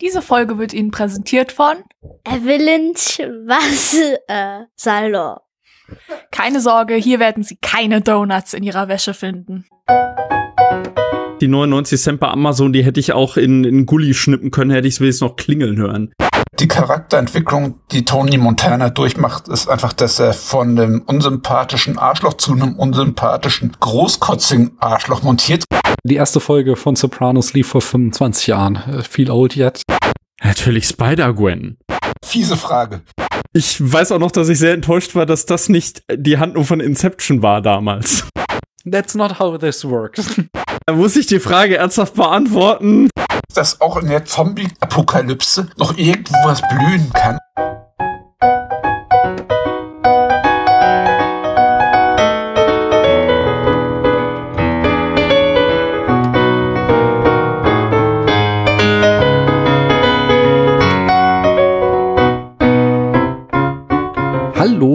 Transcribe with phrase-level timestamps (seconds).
[0.00, 1.74] Diese Folge wird Ihnen präsentiert von
[2.24, 3.96] Evelyn was
[4.28, 4.64] äh.
[6.30, 9.64] Keine Sorge, hier werden Sie keine Donuts in Ihrer Wäsche finden.
[11.40, 14.86] Die 99 Cent bei Amazon, die hätte ich auch in, in Gully schnippen können, hätte
[14.86, 16.12] ich es wenigstens noch klingeln hören.
[16.60, 22.52] Die Charakterentwicklung, die Tony Montana durchmacht, ist einfach, dass er von einem unsympathischen Arschloch zu
[22.52, 25.62] einem unsympathischen, großkotzigen Arschloch montiert.
[26.02, 28.74] Die erste Folge von Sopranos lief vor 25 Jahren.
[28.74, 29.82] Äh, Viel old yet.
[30.42, 31.78] Natürlich Spider-Gwen.
[32.24, 33.02] Fiese Frage.
[33.52, 36.80] Ich weiß auch noch, dass ich sehr enttäuscht war, dass das nicht die Handlung von
[36.80, 38.26] Inception war damals.
[38.90, 40.40] That's not how this works.
[40.86, 43.10] Da muss ich die Frage ernsthaft beantworten.
[43.54, 47.38] Dass auch in der Zombie-Apokalypse noch irgendwo was blühen kann.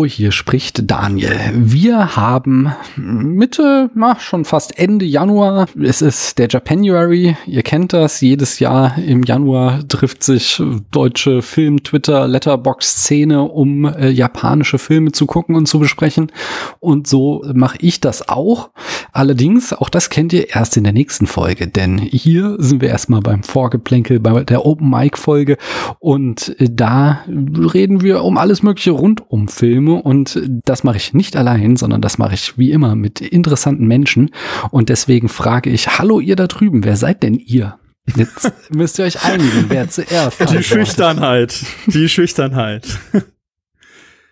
[0.06, 1.52] Hier spricht Daniel.
[1.56, 5.68] Wir haben Mitte, na, schon fast Ende Januar.
[5.82, 7.36] Es ist der Japanuary.
[7.46, 8.22] Ihr kennt das.
[8.22, 15.26] Jedes Jahr im Januar trifft sich deutsche Film, Twitter, Letterbox-Szene, um äh, japanische Filme zu
[15.26, 16.32] gucken und zu besprechen.
[16.80, 18.70] Und so mache ich das auch.
[19.12, 23.22] Allerdings, auch das kennt ihr erst in der nächsten Folge, denn hier sind wir erstmal
[23.22, 25.58] beim Vorgeplänkel, bei der Open Mic Folge
[26.00, 31.14] und äh, da reden wir um alles Mögliche rund um Filme und das mache ich
[31.14, 34.32] nicht allein, sondern das mache ich wie immer mit interessanten Menschen
[34.72, 37.78] und deswegen frage ich, hallo ihr da drüben, wer seid denn ihr?
[38.16, 40.40] Jetzt müsst ihr euch einigen, wer zuerst.
[40.50, 40.64] Die.
[40.64, 41.64] Schüchternheit.
[41.88, 42.88] Die Schüchternheit.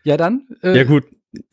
[0.04, 0.48] Ja, dann.
[0.64, 1.06] äh, Ja gut.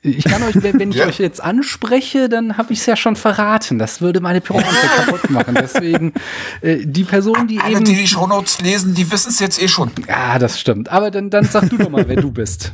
[0.02, 1.06] Ich kann euch, wenn, ich Ja.
[1.06, 3.78] euch jetzt anspreche, dann habe ich es ja schon verraten.
[3.78, 5.54] Das würde meine Pointe kaputt machen.
[5.60, 6.14] Deswegen
[6.62, 7.84] äh, die Person, die Alle, eben.
[7.84, 9.92] die die Shownotes lesen, die wissen es jetzt eh schon.
[10.08, 10.88] ja, das stimmt.
[10.88, 12.72] Aber dann, dann sag du doch mal, wer du bist.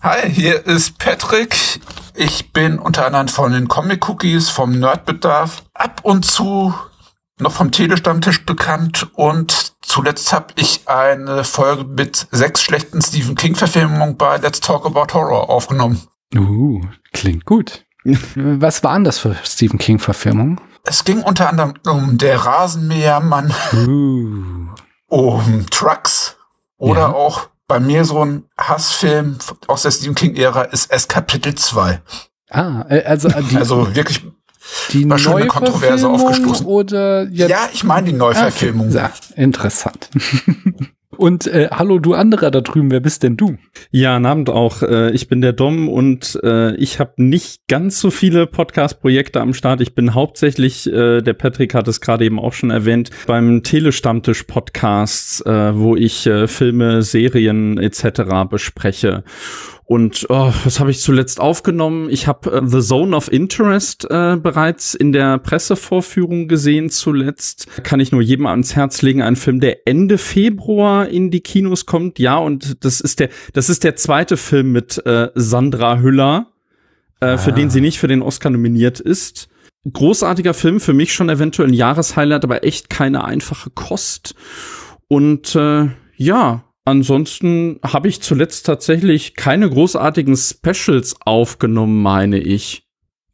[0.00, 1.54] Hi, hier ist Patrick.
[2.14, 6.74] Ich bin unter anderem von den Comic Cookies, vom Nerdbedarf, ab und zu
[7.40, 13.56] noch vom Telestammtisch bekannt und zuletzt habe ich eine Folge mit sechs schlechten Stephen King
[13.56, 16.00] Verfilmungen bei Let's Talk About Horror aufgenommen.
[16.34, 16.80] Uh,
[17.12, 17.84] klingt gut.
[18.34, 20.60] Was waren das für Stephen King Verfilmungen?
[20.84, 23.52] Es ging unter anderem um der Rasenmähermann,
[23.86, 24.66] Uh.
[25.08, 26.36] um Trucks
[26.78, 27.12] oder Ja.
[27.12, 29.38] auch bei mir so ein Hassfilm
[29.68, 32.00] aus der Stephen King Ära ist es Kapitel 2.
[32.50, 34.24] Ah, äh, also äh, die, Also wirklich
[34.90, 36.66] die war schon eine Kontroverse aufgestoßen.
[36.66, 38.90] oder jetzt Ja, ich meine die Neuverfilmung.
[38.90, 40.08] Ja, interessant.
[41.16, 43.56] Und äh, hallo, du anderer da drüben, wer bist denn du?
[43.90, 44.82] Ja, einen Abend auch.
[44.82, 49.52] Äh, Ich bin der Dom und äh, ich habe nicht ganz so viele Podcast-Projekte am
[49.52, 49.80] Start.
[49.82, 55.44] Ich bin hauptsächlich, äh, der Patrick hat es gerade eben auch schon erwähnt, beim Telestammtisch-Podcast,
[55.46, 58.48] äh, wo ich äh, Filme, Serien etc.
[58.48, 59.24] bespreche.
[59.92, 62.08] Und oh, was habe ich zuletzt aufgenommen?
[62.08, 67.66] Ich habe äh, The Zone of Interest äh, bereits in der Pressevorführung gesehen zuletzt.
[67.82, 69.20] Kann ich nur jedem ans Herz legen.
[69.20, 72.18] Ein Film, der Ende Februar in die Kinos kommt.
[72.18, 76.46] Ja, und das ist der, das ist der zweite Film mit äh, Sandra Hüller,
[77.20, 77.54] äh, für Ah.
[77.54, 79.50] den sie nicht für den Oscar nominiert ist.
[79.92, 84.34] Großartiger Film, für mich schon eventuell ein Jahreshighlight, aber echt keine einfache Kost.
[85.08, 92.86] Und äh, ja, ansonsten habe ich zuletzt tatsächlich keine großartigen Specials aufgenommen, meine ich.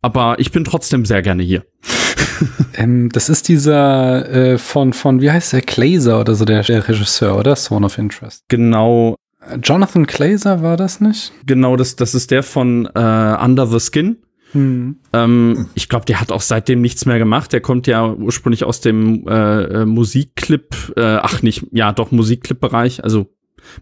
[0.03, 1.64] Aber ich bin trotzdem sehr gerne hier.
[2.75, 6.86] Ähm, das ist dieser äh, von, von, wie heißt der, Glazer oder so, der, der
[6.88, 7.56] Regisseur, oder?
[7.56, 8.44] Zone of Interest.
[8.47, 11.32] Genau, Äh, Jonathan Glazer war das nicht?
[11.44, 14.19] genau, das, das ist der von äh, Under the Skin.
[14.53, 15.00] Hm.
[15.12, 17.53] Ähm, ich glaube, der hat auch seitdem nichts mehr gemacht.
[17.53, 23.03] Der kommt ja ursprünglich aus dem äh, äh, Musikclip, äh, ach nicht, ja doch Musikclip-Bereich,
[23.03, 23.26] also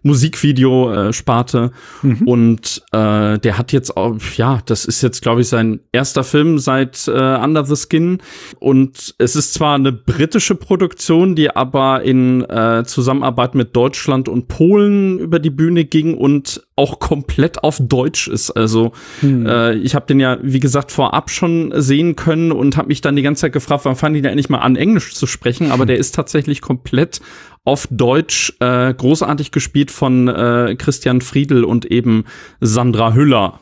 [0.03, 1.71] Musikvideo-Sparte.
[2.01, 2.27] Mhm.
[2.27, 6.59] Und äh, der hat jetzt auch, ja, das ist jetzt, glaube ich, sein erster Film
[6.59, 8.19] seit äh, Under the Skin.
[8.59, 14.47] Und es ist zwar eine britische Produktion, die aber in äh, Zusammenarbeit mit Deutschland und
[14.47, 18.51] Polen über die Bühne ging und auch komplett auf Deutsch ist.
[18.51, 18.91] Also
[19.23, 23.15] äh, ich habe den ja, wie gesagt, vorab schon sehen können und habe mich dann
[23.15, 25.71] die ganze Zeit gefragt, wann fangen die denn endlich mal an, Englisch zu sprechen?
[25.71, 27.19] Aber der ist tatsächlich komplett
[27.67, 32.23] auf Deutsch, äh, großartig gespielt von äh, Christian Friedel und eben
[32.61, 33.59] Sandra Hüller.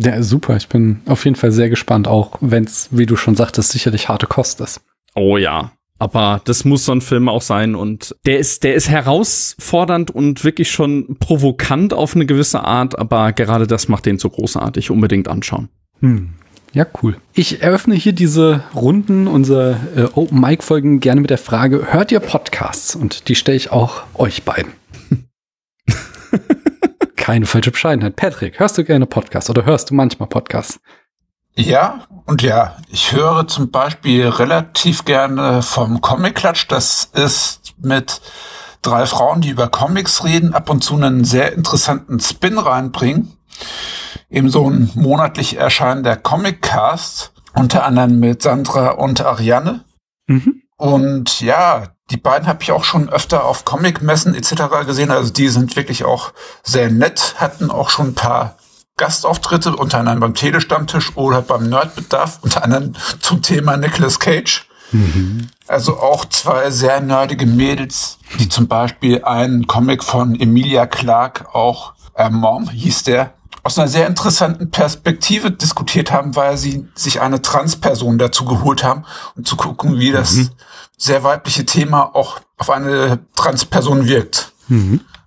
[0.00, 0.56] Ja, super.
[0.56, 4.08] Ich bin auf jeden Fall sehr gespannt, auch wenn es, wie du schon sagtest, sicherlich
[4.08, 4.80] harte Kost ist.
[5.14, 5.72] Oh ja.
[5.98, 10.44] Aber das muss so ein Film auch sein und der ist, der ist herausfordernd und
[10.44, 14.90] wirklich schon provokant auf eine gewisse Art, aber gerade das macht den so großartig.
[14.90, 15.68] Unbedingt anschauen.
[16.00, 16.30] Hm.
[16.72, 17.18] Ja, cool.
[17.34, 22.10] Ich eröffne hier diese Runden, unsere äh, Open Mic Folgen gerne mit der Frage, hört
[22.10, 22.94] ihr Podcasts?
[22.94, 24.72] Und die stelle ich auch euch beiden.
[27.16, 28.16] Keine falsche Bescheidenheit.
[28.16, 30.80] Patrick, hörst du gerne Podcasts oder hörst du manchmal Podcasts?
[31.54, 32.78] Ja und ja.
[32.88, 36.64] Ich höre zum Beispiel relativ gerne vom Comic Klatsch.
[36.68, 38.22] Das ist mit
[38.80, 43.36] drei Frauen, die über Comics reden, ab und zu einen sehr interessanten Spin reinbringen.
[44.32, 49.84] Eben so ein monatlich erscheinender Comic Cast, unter anderem mit Sandra und Ariane.
[50.26, 50.62] Mhm.
[50.78, 54.86] Und ja, die beiden habe ich auch schon öfter auf Comic-Messen etc.
[54.86, 55.10] gesehen.
[55.10, 56.32] Also die sind wirklich auch
[56.62, 58.56] sehr nett, hatten auch schon ein paar
[58.96, 64.66] Gastauftritte, unter anderem beim Telestammtisch oder beim Nerdbedarf, unter anderem zum Thema Nicolas Cage.
[65.68, 71.94] Also auch zwei sehr nerdige Mädels, die zum Beispiel einen Comic von Emilia Clarke, auch
[72.14, 77.42] äh, Mom hieß der, aus einer sehr interessanten Perspektive diskutiert haben, weil sie sich eine
[77.42, 79.04] Transperson dazu geholt haben,
[79.36, 80.50] um zu gucken, wie das
[80.96, 84.52] sehr weibliche Thema auch auf eine Transperson wirkt.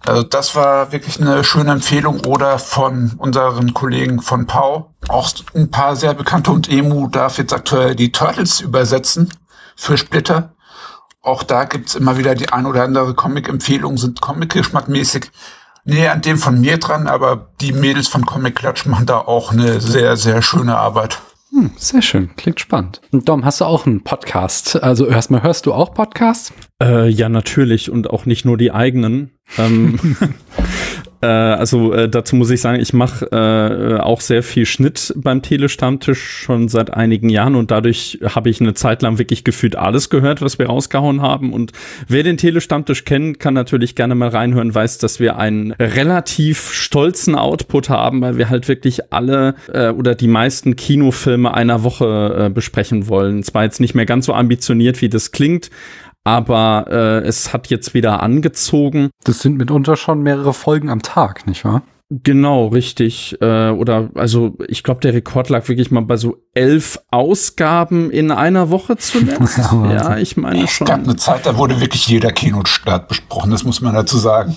[0.06, 4.94] Also das war wirklich eine schöne Empfehlung oder von unseren Kollegen von Pau.
[5.08, 9.34] Auch ein paar sehr bekannte und Emu darf jetzt aktuell die Turtles übersetzen
[9.76, 10.54] für Splitter.
[11.22, 15.32] Auch da gibt's immer wieder die ein oder andere Comic-Empfehlung, sind Comic-geschmackmäßig
[15.86, 19.52] näher an dem von mir dran, aber die Mädels von Comic Klatsch machen da auch
[19.52, 21.20] eine sehr, sehr schöne Arbeit.
[21.52, 23.02] Hm, sehr schön, klingt spannend.
[23.12, 24.82] Und Dom, hast du auch einen Podcast?
[24.84, 26.52] Also erstmal hörst du auch Podcasts?
[26.84, 29.32] Äh, ja, natürlich und auch nicht nur die eigenen.
[29.58, 30.28] ähm, äh,
[31.26, 36.22] also äh, dazu muss ich sagen, ich mache äh, auch sehr viel Schnitt beim Telestammtisch
[36.22, 40.42] schon seit einigen Jahren und dadurch habe ich eine Zeit lang wirklich gefühlt alles gehört,
[40.42, 41.54] was wir rausgehauen haben.
[41.54, 41.72] Und
[42.08, 47.36] wer den Telestammtisch kennt, kann natürlich gerne mal reinhören, weiß, dass wir einen relativ stolzen
[47.36, 52.50] Output haben, weil wir halt wirklich alle äh, oder die meisten Kinofilme einer Woche äh,
[52.50, 53.44] besprechen wollen.
[53.44, 55.70] Zwar jetzt nicht mehr ganz so ambitioniert, wie das klingt,
[56.26, 59.12] aber äh, es hat jetzt wieder angezogen.
[59.24, 61.84] Das sind mitunter schon mehrere Folgen am Tag, nicht wahr?
[62.10, 63.38] Genau, richtig.
[63.42, 68.32] Äh, oder also ich glaube, der Rekord lag wirklich mal bei so elf Ausgaben in
[68.32, 69.58] einer Woche zuletzt.
[69.72, 71.18] Ja, ich meine Es gab eine schon.
[71.18, 74.56] Zeit, da wurde wirklich jeder Kinostart besprochen, das muss man dazu sagen.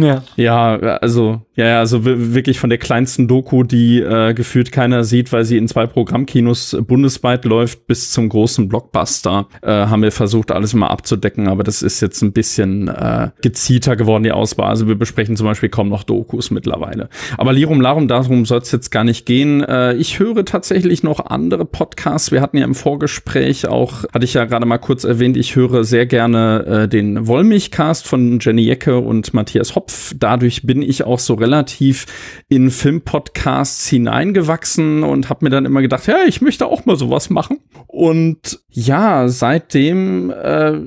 [0.00, 0.22] Ja.
[0.36, 5.32] Ja, also ja, also wi- wirklich von der kleinsten Doku, die äh, gefühlt keiner sieht,
[5.32, 10.52] weil sie in zwei Programmkinos bundesweit läuft, bis zum großen Blockbuster, äh, haben wir versucht,
[10.52, 11.48] alles mal abzudecken.
[11.48, 14.68] Aber das ist jetzt ein bisschen äh, gezielter geworden, die Auswahl.
[14.68, 17.08] Also wir besprechen zum Beispiel kaum noch Dokus mittlerweile.
[17.36, 19.64] Aber Lirum Larum, darum soll es jetzt gar nicht gehen.
[19.64, 22.30] Äh, ich höre tatsächlich noch andere Podcasts.
[22.30, 25.82] Wir hatten ja im Vorgespräch auch, hatte ich ja gerade mal kurz erwähnt, ich höre
[25.82, 30.14] sehr gerne äh, den Wollmilchcast von Jenny Jecke und Matthias Hopf.
[30.18, 32.06] Dadurch bin ich auch so relativ
[32.48, 37.30] in Filmpodcasts hineingewachsen und habe mir dann immer gedacht, ja, ich möchte auch mal sowas
[37.30, 37.58] machen.
[37.86, 40.78] Und ja, seitdem, äh,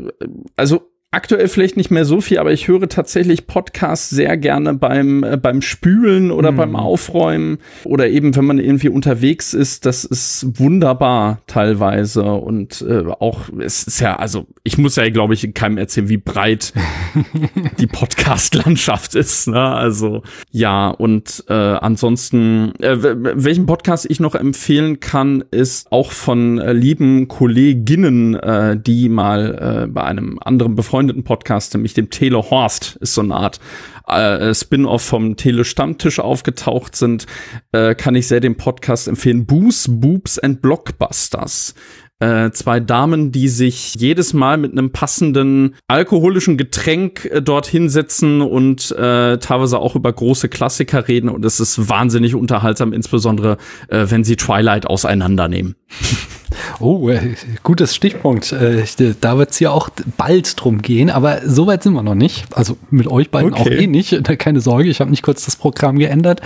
[0.55, 5.23] also Aktuell vielleicht nicht mehr so viel, aber ich höre tatsächlich Podcasts sehr gerne beim,
[5.25, 6.55] äh, beim Spülen oder Mhm.
[6.55, 9.85] beim Aufräumen oder eben, wenn man irgendwie unterwegs ist.
[9.85, 15.33] Das ist wunderbar teilweise und äh, auch, es ist ja, also ich muss ja, glaube
[15.33, 16.71] ich, keinem erzählen, wie breit
[17.77, 19.49] die Podcast-Landschaft ist.
[19.49, 19.59] Ne?
[19.59, 22.95] Also ja, und äh, ansonsten, äh,
[23.35, 29.83] welchen Podcast ich noch empfehlen kann, ist auch von äh, lieben Kolleginnen, äh, die mal
[29.83, 33.59] äh, bei einem anderen befreundeten Podcast, nämlich dem Tele Horst, ist so eine Art
[34.07, 37.25] äh, Spin-off vom Tele Stammtisch aufgetaucht sind,
[37.71, 39.45] äh, kann ich sehr den Podcast empfehlen.
[39.45, 41.75] Boos, Boobs and Blockbusters
[42.21, 48.41] äh, zwei Damen, die sich jedes Mal mit einem passenden alkoholischen Getränk äh, dort hinsetzen
[48.41, 51.29] und äh, teilweise auch über große Klassiker reden.
[51.29, 55.75] Und es ist wahnsinnig unterhaltsam, insbesondere äh, wenn sie Twilight auseinandernehmen.
[56.79, 58.51] Oh, äh, gutes Stichpunkt.
[58.51, 62.03] Äh, ich- da wird es ja auch bald drum gehen, aber so weit sind wir
[62.03, 62.45] noch nicht.
[62.55, 63.83] Also mit euch beiden auch Okay.
[63.83, 64.21] eh nicht.
[64.39, 66.41] Keine Sorge, ich habe nicht kurz das Programm geändert,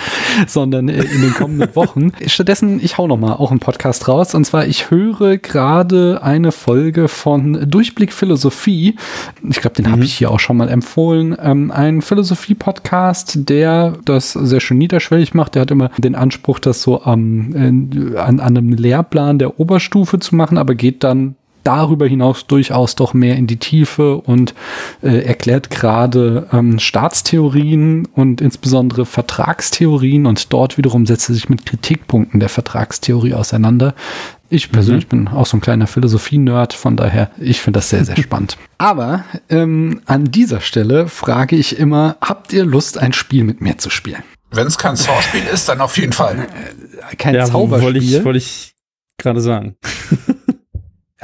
[0.48, 2.12] sondern äh, in den kommenden Wochen.
[2.28, 4.36] Stattdessen, ich hau noch mal auch einen Podcast raus.
[4.36, 8.96] Und zwar, ich höre gerade eine Folge von Durchblick Philosophie.
[9.50, 11.36] Ich glaube, den habe ich hier auch schon mal empfohlen.
[11.42, 15.56] Ähm, ein Philosophie-Podcast, der das sehr schön niederschwellig macht.
[15.56, 19.95] Der hat immer den Anspruch, das so am, äh, an, an einem Lehrplan der Oberstufe
[20.04, 21.36] zu machen, aber geht dann
[21.66, 24.54] darüber hinaus durchaus doch mehr in die Tiefe und
[25.02, 31.66] äh, erklärt gerade ähm, Staatstheorien und insbesondere Vertragstheorien und dort wiederum setzt er sich mit
[31.66, 33.96] Kritikpunkten der Vertragstheorie auseinander.
[34.48, 38.16] Ich persönlich bin auch so ein kleiner Philosophie-Nerd, von daher, ich finde das sehr, sehr
[38.16, 38.58] spannend.
[38.78, 43.80] Aber ähm, an dieser Stelle frage ich immer, habt ihr Lust, ein Spiel mit mir
[43.80, 44.24] zu spielen?
[44.52, 46.48] Wenn es kein Zauberspiel ist, dann auf jeden Fall.
[47.18, 47.86] Kein ja, Zauberspiel.
[47.86, 48.75] wollte ich, wollte ich
[49.18, 49.78] gerade sagen.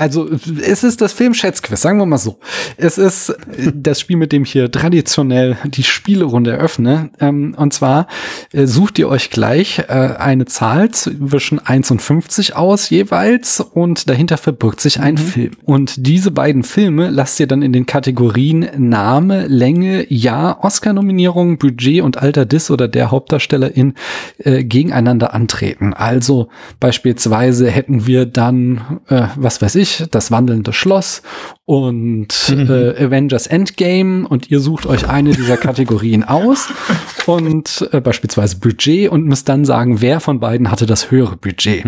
[0.01, 2.39] Also es ist das Film-Schätzquiz, sagen wir mal so.
[2.75, 7.11] Es ist äh, das Spiel, mit dem ich hier traditionell die Spielerunde eröffne.
[7.19, 8.07] Ähm, und zwar
[8.51, 14.09] äh, sucht ihr euch gleich äh, eine Zahl zwischen 1 und 50 aus jeweils und
[14.09, 15.51] dahinter verbirgt sich ein Film.
[15.65, 22.01] Und diese beiden Filme lasst ihr dann in den Kategorien Name, Länge, Jahr, Oscar-Nominierung, Budget
[22.01, 23.93] und Alter des oder der Hauptdarstellerin
[24.39, 25.93] äh, gegeneinander antreten.
[25.93, 26.47] Also
[26.79, 31.21] beispielsweise hätten wir dann, äh, was weiß ich, das wandelnde Schloss
[31.65, 36.67] und äh, Avengers Endgame und ihr sucht euch eine dieser Kategorien aus
[37.25, 41.85] und äh, beispielsweise Budget und müsst dann sagen, wer von beiden hatte das höhere Budget.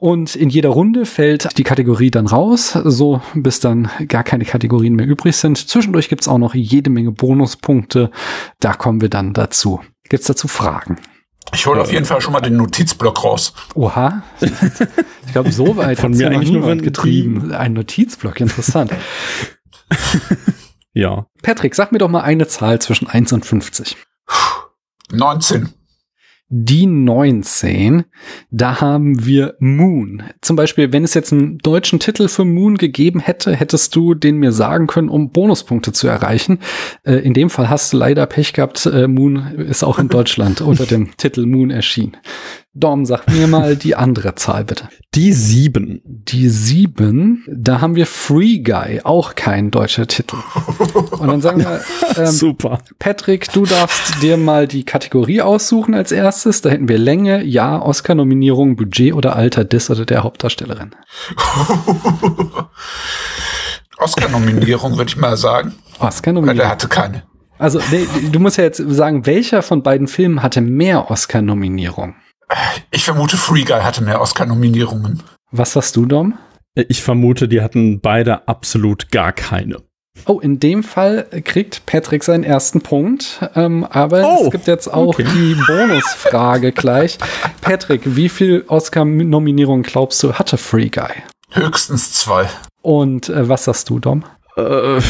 [0.00, 4.94] Und in jeder Runde fällt die Kategorie dann raus, so bis dann gar keine Kategorien
[4.94, 5.56] mehr übrig sind.
[5.56, 8.10] Zwischendurch gibt's auch noch jede Menge Bonuspunkte.
[8.60, 9.80] Da kommen wir dann dazu.
[10.08, 10.98] Gibt's dazu Fragen?
[11.52, 13.52] Ich hole auf jeden Fall schon mal den Notizblock raus.
[13.74, 14.22] Oha.
[15.26, 17.52] Ich glaube, so weit Von mir eigentlich nur, getrieben.
[17.52, 18.92] Ein Notizblock, interessant.
[20.94, 21.26] Ja.
[21.42, 23.96] Patrick, sag mir doch mal eine Zahl zwischen 1 und 50.
[25.12, 25.72] 19.
[26.50, 28.04] Die 19,
[28.50, 30.22] da haben wir Moon.
[30.40, 34.38] Zum Beispiel, wenn es jetzt einen deutschen Titel für Moon gegeben hätte, hättest du den
[34.38, 36.60] mir sagen können, um Bonuspunkte zu erreichen.
[37.02, 38.86] Äh, in dem Fall hast du leider Pech gehabt.
[38.86, 42.16] Äh, Moon ist auch in Deutschland unter dem Titel Moon erschienen.
[42.78, 44.88] Dom, sag mir mal die andere Zahl bitte.
[45.14, 46.00] Die sieben.
[46.04, 50.36] Die 7, da haben wir Free Guy, auch kein deutscher Titel.
[51.10, 51.80] Und dann sagen wir,
[52.16, 52.78] ähm, Super.
[52.98, 56.60] Patrick, du darfst dir mal die Kategorie aussuchen als erstes.
[56.60, 60.90] Da hätten wir Länge, Jahr, Oscar-Nominierung, Budget oder Alter des oder der Hauptdarstellerin.
[63.98, 65.74] Oscar-Nominierung, würde ich mal sagen.
[65.98, 66.70] Oscar-Nominierung.
[66.70, 67.24] hatte keine.
[67.58, 72.14] Also, nee, du musst ja jetzt sagen, welcher von beiden Filmen hatte mehr Oscar-Nominierung?
[72.90, 75.22] Ich vermute, Free Guy hatte mehr Oscar-Nominierungen.
[75.50, 76.38] Was sagst du, Dom?
[76.74, 79.78] Ich vermute, die hatten beide absolut gar keine.
[80.26, 83.40] Oh, in dem Fall kriegt Patrick seinen ersten Punkt.
[83.54, 85.24] Ähm, aber Oh, es gibt jetzt auch okay.
[85.24, 87.18] die Bonusfrage gleich.
[87.60, 91.12] Patrick, wie viel Oscar-Nominierungen glaubst du hatte Free Guy?
[91.52, 92.48] Höchstens zwei.
[92.82, 94.24] Und äh, was sagst du, Dom?
[94.58, 95.00] Äh,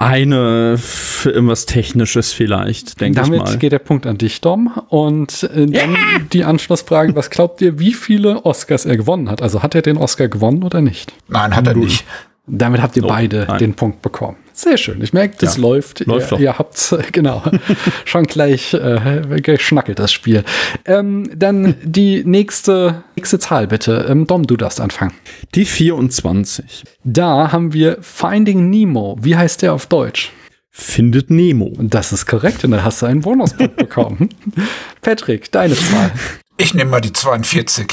[0.00, 3.56] eine für irgendwas Technisches vielleicht, denke ich Damit mal.
[3.56, 4.72] geht der Punkt an dich, Dom.
[4.88, 5.96] Und äh, dann
[6.32, 9.42] die Anschlussfrage, was glaubt ihr, wie viele Oscars er gewonnen hat?
[9.42, 11.12] Also hat er den Oscar gewonnen oder nicht?
[11.28, 12.04] Nein, hat er nicht.
[12.48, 13.58] Damit habt ihr No, beide nein.
[13.58, 14.36] den Punkt bekommen.
[14.52, 15.02] Sehr schön.
[15.02, 16.06] Ich merke, das Ja, läuft.
[16.06, 16.40] läuft ihr, doch.
[16.40, 17.42] ihr habt's, genau,
[18.04, 20.44] schon gleich äh, geschnackelt, das Spiel.
[20.84, 24.06] Ähm, dann die nächste, nächste Zahl bitte.
[24.08, 25.12] Ähm, Dom, du darfst anfangen.
[25.54, 26.84] Die 24.
[27.04, 29.16] Da haben wir Finding Nemo.
[29.20, 30.32] Wie heißt der auf Deutsch?
[30.70, 31.72] Findet Nemo.
[31.78, 34.28] Das ist korrekt und dann hast du einen Bonuspunkt bekommen.
[35.02, 36.12] Patrick, deine Zahl.
[36.58, 37.86] Ich nehme mal die 42.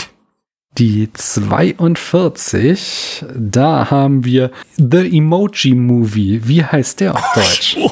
[0.79, 6.41] Die 42, da haben wir The Emoji Movie.
[6.45, 7.77] Wie heißt der auf Deutsch?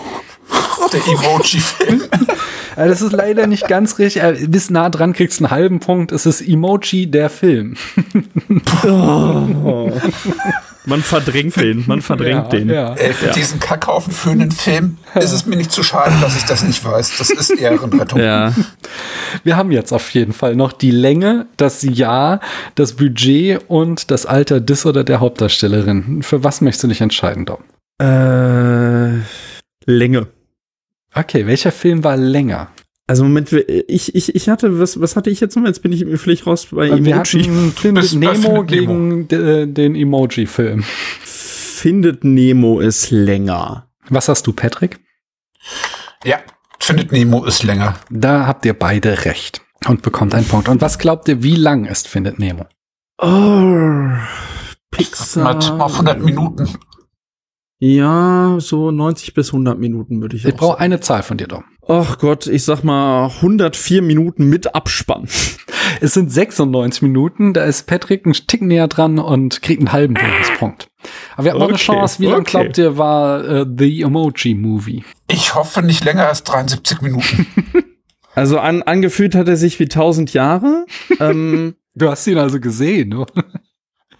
[0.91, 2.01] Der Emoji-Film.
[2.77, 4.23] Äh, Das ist leider nicht ganz richtig.
[4.23, 6.13] Äh, Bis nah dran kriegst du einen halben Punkt.
[6.13, 7.75] Es ist Emoji der Film.
[10.85, 12.69] Man verdrängt den, man verdrängt den.
[12.69, 12.93] Ja.
[12.95, 16.43] Ey, für diesen Kackhaufen für einen Film ist es mir nicht zu schade, dass ich
[16.43, 17.17] das nicht weiß.
[17.17, 18.19] Das ist Ehrenrettung.
[18.19, 18.53] Ja.
[19.43, 22.39] Wir haben jetzt auf jeden Fall noch die Länge, das Jahr,
[22.75, 26.23] das Budget und das Alter des oder der Hauptdarstellerin.
[26.23, 27.63] Für was möchtest du dich entscheiden, Dom?
[28.01, 29.21] Äh,
[29.85, 30.27] Länge.
[31.13, 32.69] Okay, welcher Film war länger?
[33.12, 35.65] Also Moment, ich, ich, ich hatte, was, was hatte ich jetzt noch?
[35.65, 37.44] Jetzt bin ich völlig raus bei Wir Emoji.
[37.44, 40.82] hatten mit Bist bei Nemo Findet gegen d- den Emoji-Film.
[41.22, 43.89] Findet Nemo ist länger.
[44.08, 45.01] Was hast du, Patrick?
[46.24, 46.38] Ja,
[46.80, 47.98] findet Nemo ist länger.
[48.10, 50.70] Da habt ihr beide recht und bekommt einen Punkt.
[50.70, 52.65] Und was glaubt ihr, wie lang ist Findet Nemo?
[53.22, 54.22] Oh, Mal
[55.60, 56.70] tipp mal auf 100 Minuten.
[57.80, 61.48] Ja, so 90 bis 100 Minuten würde ich Ich auch brauche eine Zahl von dir,
[61.50, 61.65] Dom.
[61.88, 65.27] Ach Gott, ich sag mal 104 Minuten mit Abspann.
[66.00, 70.13] Es sind 96 Minuten, da ist Patrick ein Tick näher dran und kriegt einen halben
[70.13, 70.88] Bonuspunkt.
[71.35, 72.19] Aber wir haben noch eine Okay, Chance.
[72.19, 72.50] Wie lang okay.
[72.51, 75.03] glaubt ihr, war äh, The Emoji Movie?
[75.29, 77.45] Ich hoffe nicht länger als 73 Minuten.
[78.33, 80.85] Also an, angefühlt hat er sich wie 1000 Jahre.
[81.19, 83.25] ähm, Du hast ihn also gesehen, ne?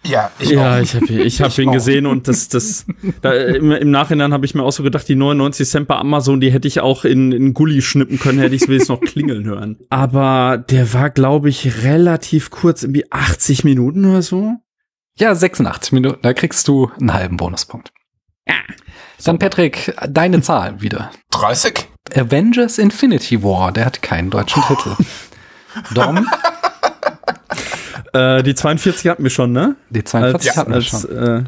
[0.04, 0.80] Ja, ich ja, auch.
[0.80, 1.72] ich habe ich hab Ich ihn auch.
[1.74, 2.86] gesehen und das, das,
[3.20, 6.40] da, im, im Nachhinein habe ich mir auch so gedacht, die 99 Cent bei Amazon,
[6.40, 9.44] die hätte ich auch in, in Gully schnippen können, hätte ich es wenigstens noch klingeln
[9.44, 9.78] hören.
[9.90, 14.54] Aber der war, glaube ich, relativ kurz, irgendwie 80 Minuten oder so.
[15.18, 17.92] Ja, 86 Minuten, da kriegst du einen halben Bonuspunkt.
[18.48, 18.54] Ja.
[19.24, 21.12] Dann Patrick, deine Zahl wieder.
[21.30, 21.86] 30?
[22.16, 24.96] Avengers Infinity War, der hat keinen deutschen Titel.
[25.94, 26.26] Dom,
[28.12, 29.76] Äh, die 42 hatten wir schon, ne?
[29.90, 31.10] Die 42 als, hatten wir als, schon.
[31.10, 31.44] Äh,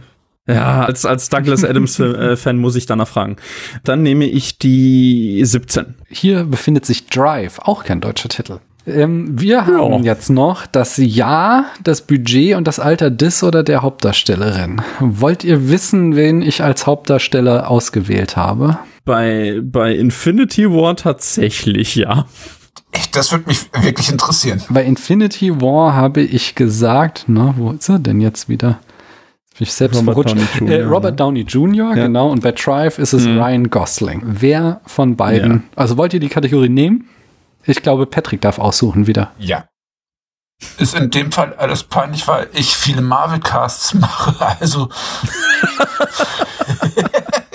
[0.46, 3.36] ja, als, als Douglas Adams äh, Fan muss ich danach fragen.
[3.82, 5.94] Dann nehme ich die 17.
[6.08, 8.58] Hier befindet sich Drive, auch kein deutscher Titel.
[8.86, 13.80] Ähm, wir haben jetzt noch das Jahr, das Budget und das Alter des oder der
[13.82, 14.82] Hauptdarstellerin.
[15.00, 18.78] Wollt ihr wissen, wen ich als Hauptdarsteller ausgewählt habe?
[19.06, 22.26] Bei, bei Infinity War tatsächlich, ja.
[22.96, 24.62] Ich, das würde mich wirklich interessieren.
[24.68, 28.78] Bei Infinity War habe ich gesagt, na, wo ist er denn jetzt wieder?
[29.58, 30.60] Ich selbst Robert verrutscht.
[30.60, 31.16] Downey äh, Jr., Robert ne?
[31.16, 32.06] Downey Jr., Ja.
[32.06, 32.30] genau.
[32.30, 33.38] Und bei Drive ist es Mhm.
[33.38, 34.22] Ryan Gosling.
[34.24, 35.52] Wer von beiden?
[35.52, 35.60] Ja.
[35.76, 37.08] Also wollt ihr die Kategorie nehmen?
[37.64, 39.32] Ich glaube, Patrick darf aussuchen wieder.
[39.38, 39.64] Ja.
[40.78, 44.34] Ist in dem Fall alles peinlich, weil ich viele Marvel-Casts mache.
[44.60, 44.88] Also.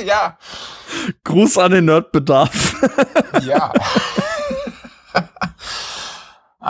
[0.06, 0.38] ja.
[1.24, 2.76] Gruß an den Nerdbedarf.
[3.46, 3.72] Ja.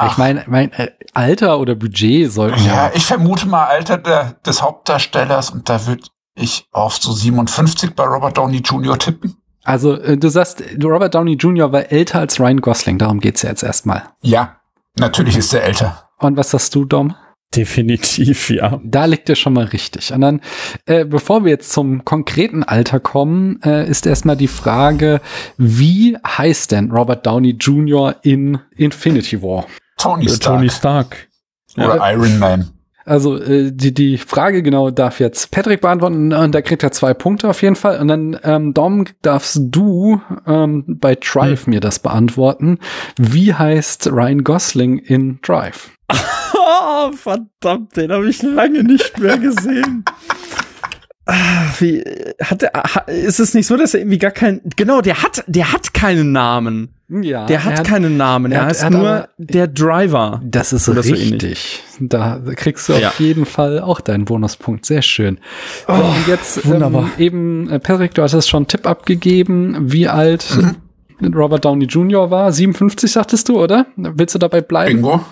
[0.08, 4.62] Ich meine, mein äh, Alter oder Budget sollten Ja, ich vermute mal Alter der, des
[4.62, 6.04] Hauptdarstellers und da würde
[6.36, 8.98] ich auf so 57 bei Robert Downey Jr.
[8.98, 9.36] tippen.
[9.64, 11.72] Also äh, du sagst, Robert Downey Jr.
[11.72, 12.98] war älter als Ryan Gosling.
[12.98, 14.04] Darum geht's ja jetzt erstmal.
[14.22, 14.58] Ja,
[14.98, 16.10] natürlich ist er älter.
[16.18, 17.16] Und was sagst du, Dom?
[17.56, 18.80] Definitiv, ja.
[18.84, 20.14] Da liegt er schon mal richtig.
[20.14, 20.42] Und dann,
[20.86, 25.20] äh, bevor wir jetzt zum konkreten Alter kommen, äh, ist erstmal die Frage,
[25.58, 28.16] wie heißt denn Robert Downey Jr.
[28.22, 29.66] in Infinity War?
[29.98, 31.28] Tony Äh, Stark Tony Stark.
[31.76, 32.70] oder Iron Man.
[33.04, 37.16] Also äh, die, die Frage genau darf jetzt Patrick beantworten und da kriegt er zwei
[37.16, 38.00] Punkte auf jeden Fall.
[38.00, 42.78] Und dann, ähm, Dom, darfst du ähm, bei Drive mir das beantworten.
[43.18, 45.90] Wie heißt Ryan Gosling in Drive?
[46.12, 50.04] Oh, verdammt, den habe ich lange nicht mehr gesehen.
[51.26, 52.04] Ah, Wie
[52.42, 55.44] hat er, ha- ist es nicht so, dass er irgendwie gar keinen, genau, der hat,
[55.46, 56.96] der hat keinen Namen.
[57.08, 58.52] Ja, Der hat, keinen Namen.
[58.52, 60.42] er Er hat- heißt er hat nur aber- der Driver.
[60.44, 61.84] Das ist Oder so richtig.
[62.00, 63.10] Da kriegst du Ja.
[63.10, 64.86] auf jeden Fall auch deinen Bonuspunkt.
[64.86, 65.40] Sehr schön.
[65.88, 67.10] So, und jetzt wunderbar.
[67.18, 70.46] Ähm, eben, äh, Patrick, du hattest schon einen Tipp abgegeben, wie alt
[71.22, 72.30] Robert Downey Jr.
[72.32, 72.52] war.
[72.52, 73.86] 57 sagtest du, oder?
[73.98, 74.96] Willst du dabei bleiben?
[75.02, 75.24] Bingo.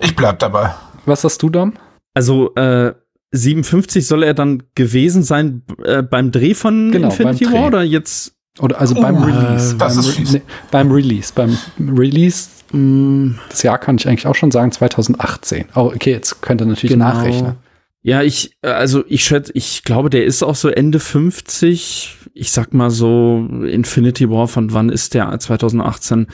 [0.00, 0.74] Ich bleib dabei.
[1.06, 1.74] Was hast du, Dom?
[2.14, 2.94] Also, äh,
[3.32, 7.52] 57 soll er dann gewesen sein äh, beim Dreh von Genau, Infinity Dreh.
[7.52, 8.34] War oder jetzt?
[8.58, 9.76] Oder also beim Oh, Release.
[9.76, 10.32] das beim, ist Re- fies.
[10.32, 11.32] nee, beim Release.
[11.34, 15.66] Beim Release, mh, das Jahr kann ich eigentlich auch schon sagen, 2018.
[15.76, 17.06] Oh, okay, jetzt könnt ihr natürlich Genau.
[17.06, 17.54] nachrechnen.
[18.02, 22.16] Ja, ich, äh, also ich schätze, ich glaube, der ist auch so Ende 50.
[22.34, 25.38] Ich sag mal so, Infinity War, von wann ist der?
[25.38, 26.26] 2018.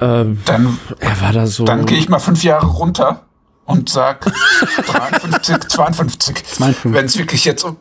[0.00, 1.64] Ähm, Dann, er war da so.
[1.64, 3.22] dann gehe ich mal fünf Jahre runter
[3.64, 4.26] und sag
[4.86, 6.44] 53, 52.
[6.44, 6.92] 52.
[6.92, 7.76] Wenn es wirklich jetzt um.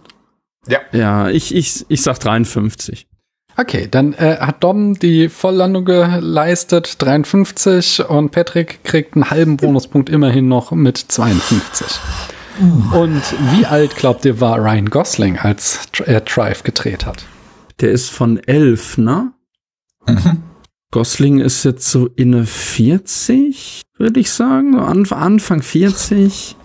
[0.68, 0.80] Ja.
[0.92, 3.08] Ja, ich, ich, ich sag 53.
[3.58, 10.10] Okay, dann äh, hat Dom die Volllandung geleistet, 53, und Patrick kriegt einen halben Bonuspunkt
[10.10, 11.88] immerhin noch mit 52.
[12.92, 17.26] Und wie alt glaubt ihr war Ryan Gosling, als er Drive gedreht hat?
[17.82, 19.32] Der ist von 11, ne?
[20.08, 20.44] Mhm.
[20.96, 24.80] Gosling ist jetzt so inne 40, würde ich sagen.
[24.80, 26.56] Anf Anfang 40.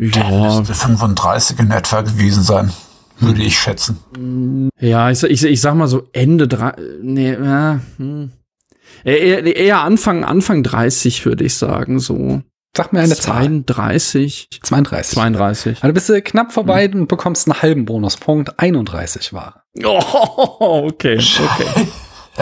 [0.00, 2.72] Ja, Müsste 35 in etwa gewesen sein.
[3.20, 4.70] Würde ich schätzen.
[4.80, 8.32] ja, ich, sag- ich, ich sag mal so Ende drei, nee, ja, hm.
[9.04, 12.42] eher, eher Anfang, Anfang 30, würde ich sagen, so.
[12.76, 13.42] Sag mir eine Zahl.
[13.44, 15.14] 32, 32.
[15.14, 15.84] 32.
[15.84, 18.58] Also bist du knapp vorbei und bekommst einen halben Bonuspunkt.
[18.58, 19.62] 31 war.
[19.84, 20.00] Oh,
[20.88, 21.86] okay, okay.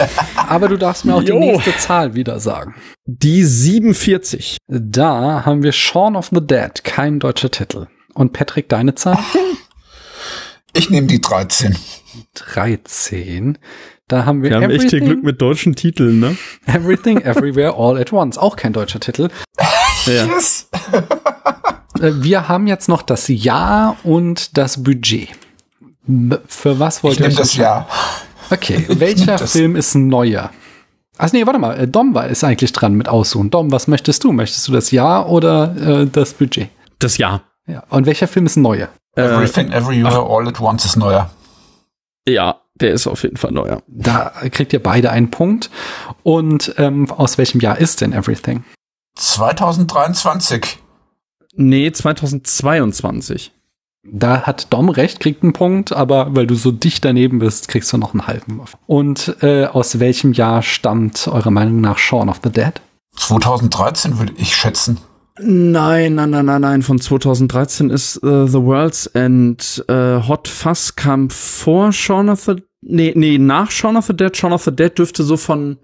[0.47, 1.39] Aber du darfst mir auch die Jo.
[1.39, 2.75] nächste Zahl wieder sagen.
[3.05, 4.57] Die 47.
[4.67, 7.87] Da haben wir Shaun of the Dead, kein deutscher Titel.
[8.13, 9.17] Und Patrick, deine Zahl?
[10.73, 11.75] Ich nehme die 13.
[12.35, 13.57] 13.
[14.07, 16.37] Da haben wir, Wir haben echt hier Glück mit deutschen Titeln, ne?
[16.67, 18.37] Everything, Everywhere, All at Once.
[18.37, 19.29] Auch kein deutscher Titel.
[20.05, 20.25] Ja.
[20.25, 20.69] Yes.
[21.99, 25.27] Äh, Wir haben jetzt noch das Jahr und das Budget.
[26.47, 27.87] Für was wollt Ich ihr nehme euch das Jahr.
[28.51, 30.51] Okay, welcher Film ist neuer?
[31.17, 33.49] Ach nee, warte mal, äh, Dom war ist eigentlich dran mit Aussuchen.
[33.51, 34.31] Dom, was möchtest du?
[34.31, 36.69] Möchtest du das Jahr oder äh, das Budget?
[36.99, 37.43] Das Jahr.
[37.67, 37.83] Ja.
[37.89, 38.89] Und welcher Film ist neuer?
[39.15, 41.29] Äh, Everything, Everywhere, All at Once ist neuer.
[42.27, 43.83] ja, der ist auf jeden Fall neuer.
[43.87, 45.69] Da kriegt ihr beide einen Punkt.
[46.23, 48.63] Und ähm, aus welchem Jahr ist denn Everything?
[49.15, 50.79] 2023.
[51.55, 53.51] Nee, 2022.
[54.03, 57.91] Da hat Dom recht, kriegt einen Punkt, aber weil du so dicht daneben bist, kriegst
[57.91, 58.61] du noch einen halben.
[58.87, 62.73] Und äh, aus welchem Jahr stammt eurer Meinung nach Shaun of the Dead?
[63.17, 64.97] 2013 würde ich schätzen.
[65.41, 66.81] Nein, nein, nein, nein, nein.
[66.81, 69.83] Von 2013 ist äh, The World's End.
[69.87, 74.35] Äh, Hot Fuzz kam vor Shaun of the Nee, nee, nach Shaun of the Dead.
[74.35, 75.77] Shaun of the Dead dürfte so von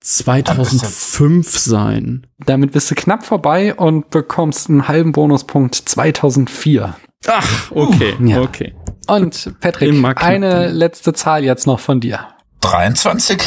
[0.00, 2.26] 2005 sein.
[2.46, 6.94] Damit bist du knapp vorbei und bekommst einen halben Bonuspunkt 2004.
[7.26, 8.40] Ach, okay, Ja.
[8.40, 8.74] okay.
[9.06, 12.20] Und Patrick, eine letzte Zahl jetzt noch von dir.
[12.60, 13.38] 23?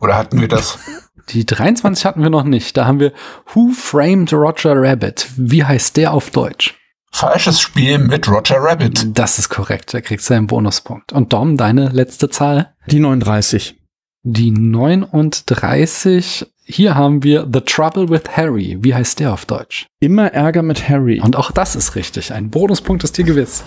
[0.00, 0.78] Oder hatten wir das?
[1.30, 2.76] Die 23 hatten wir noch nicht.
[2.76, 3.12] Da haben wir
[3.52, 5.26] Who Framed Roger Rabbit?
[5.36, 6.74] Wie heißt der auf Deutsch?
[7.10, 9.16] Falsches Spiel mit Roger Rabbit.
[9.16, 9.94] Das ist korrekt.
[9.94, 11.12] Da kriegst du einen Bonuspunkt.
[11.12, 12.74] Und Dom, deine letzte Zahl?
[12.90, 13.76] Die 39.
[14.22, 16.46] Die 39.
[16.66, 18.78] Hier haben wir The Trouble with Harry.
[18.80, 19.86] Wie heißt der auf Deutsch?
[20.00, 21.20] Immer Ärger mit Harry.
[21.20, 22.32] Und auch das ist richtig.
[22.32, 23.64] Ein Bonuspunkt ist dir gewiss.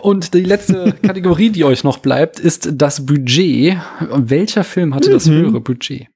[0.00, 3.78] Und die letzte Kategorie, die euch noch bleibt, ist das Budget.
[4.12, 5.32] Welcher Film hatte das Mhm.
[5.32, 6.08] höhere Budget?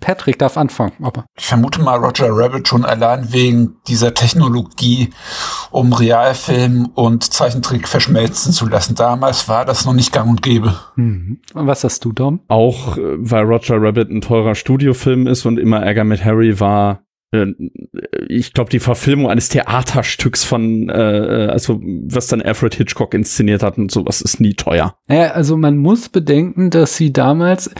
[0.00, 0.92] Patrick darf anfangen.
[1.02, 5.10] Aber Ich vermute mal Roger Rabbit schon allein wegen dieser Technologie,
[5.70, 8.94] um Realfilm und Zeichentrick verschmelzen zu lassen.
[8.94, 10.74] Damals war das noch nicht gang und gäbe.
[10.94, 11.40] hm.
[11.54, 12.40] was hast du, Dom?
[12.48, 17.02] Auch äh, weil Roger Rabbit ein teurer Studiofilm ist und immer Ärger mit Harry war.
[17.32, 17.46] äh,
[18.28, 23.78] Ich glaube, die Verfilmung eines Theaterstücks von, äh, also was dann Alfred Hitchcock inszeniert hat
[23.78, 24.96] und sowas ist nie teuer.
[25.08, 27.74] Naja, also man muss bedenken, dass sie damals, äh,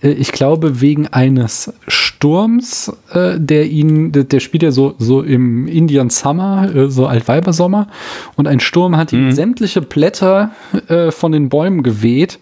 [0.00, 5.66] ich glaube, wegen eines Sturms, äh, der ihn, der, der spielt ja so, so im
[5.66, 7.88] Indian Summer, äh, so Altweibersommer,
[8.36, 9.32] und ein Sturm hat ihm Mhm.
[9.32, 10.52] sämtliche Blätter
[10.88, 12.38] äh, von den Bäumen geweht,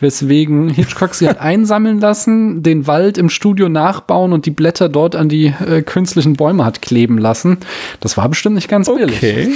[0.00, 5.14] weswegen Hitchcock sie hat einsammeln lassen, den Wald im Studio nachbauen und die Blätter dort
[5.16, 7.58] an die äh, künstlichen Bäume hat kleben lassen.
[8.00, 9.20] Das war bestimmt nicht ganz billig.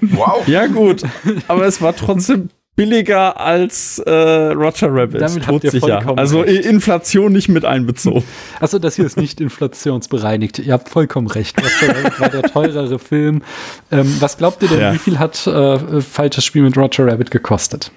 [0.00, 0.46] Wow.
[0.46, 1.02] Ja, gut.
[1.48, 5.20] Aber es war trotzdem billiger als äh, Roger Rabbit.
[5.20, 5.96] Damit habt ihr Todsicher.
[5.98, 6.64] vollkommen Also recht.
[6.64, 8.22] Inflation nicht mit einbezogen.
[8.60, 10.60] Achso, das hier ist nicht inflationsbereinigt.
[10.60, 11.56] Ihr habt vollkommen recht.
[11.60, 13.42] Roger Rabbit war der teurere Film.
[13.90, 14.94] Ähm, was glaubt ihr denn, Ja.
[14.94, 17.90] wie viel hat äh, falsches Spiel mit Roger Rabbit gekostet?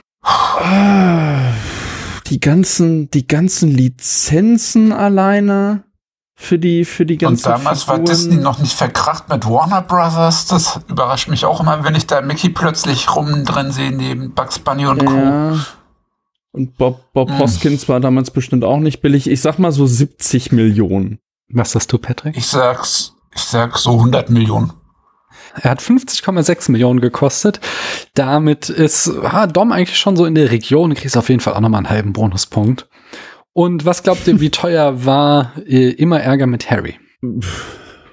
[2.28, 5.84] Die ganzen, die ganzen Lizenzen alleine
[6.41, 8.13] für die, für die ganzen Und damals war Figuren.
[8.13, 10.47] Disney noch nicht verkracht mit Warner Brothers.
[10.47, 14.58] Das überrascht mich auch immer, wenn ich da Mickey plötzlich rum drin sehe neben Bugs
[14.58, 15.13] Bunny und Co.
[15.13, 15.65] Ja.
[16.51, 17.39] Und Bob, Bob Hm.
[17.39, 19.30] Hoskins war damals bestimmt auch nicht billig.
[19.30, 21.19] Ich sag mal so 70 Millionen.
[21.47, 22.36] Was hast du, Patrick?
[22.36, 24.73] Ich sag's, ich sag so 100 Millionen.
[25.54, 27.60] Er hat 50,6 Millionen gekostet.
[28.15, 30.89] Damit ist ah, Dom eigentlich schon so in der Region.
[30.89, 32.88] Du kriegst auf jeden Fall auch nochmal einen halben Bonuspunkt.
[33.53, 36.95] Und was glaubt ihr, wie teuer war äh, immer Ärger mit Harry?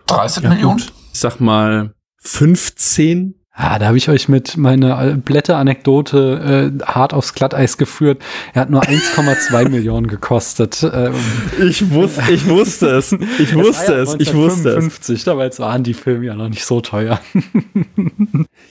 [0.07, 0.79] 30 Ja, Millionen?
[0.79, 0.93] gut.
[1.13, 3.35] Ich sag mal 15.
[3.61, 8.23] Ah, da habe ich euch mit meiner Blätteranekdote äh, hart aufs Glatteis geführt.
[8.55, 10.89] Er hat nur 1,2 Millionen gekostet.
[10.93, 11.15] Ähm,
[11.61, 13.11] Ich wusste, ich wusste es.
[13.41, 14.15] Ich wusste es.
[14.21, 14.79] Ich wusste es.
[14.79, 17.21] 1955, damals waren die Filme ja noch nicht so teuer.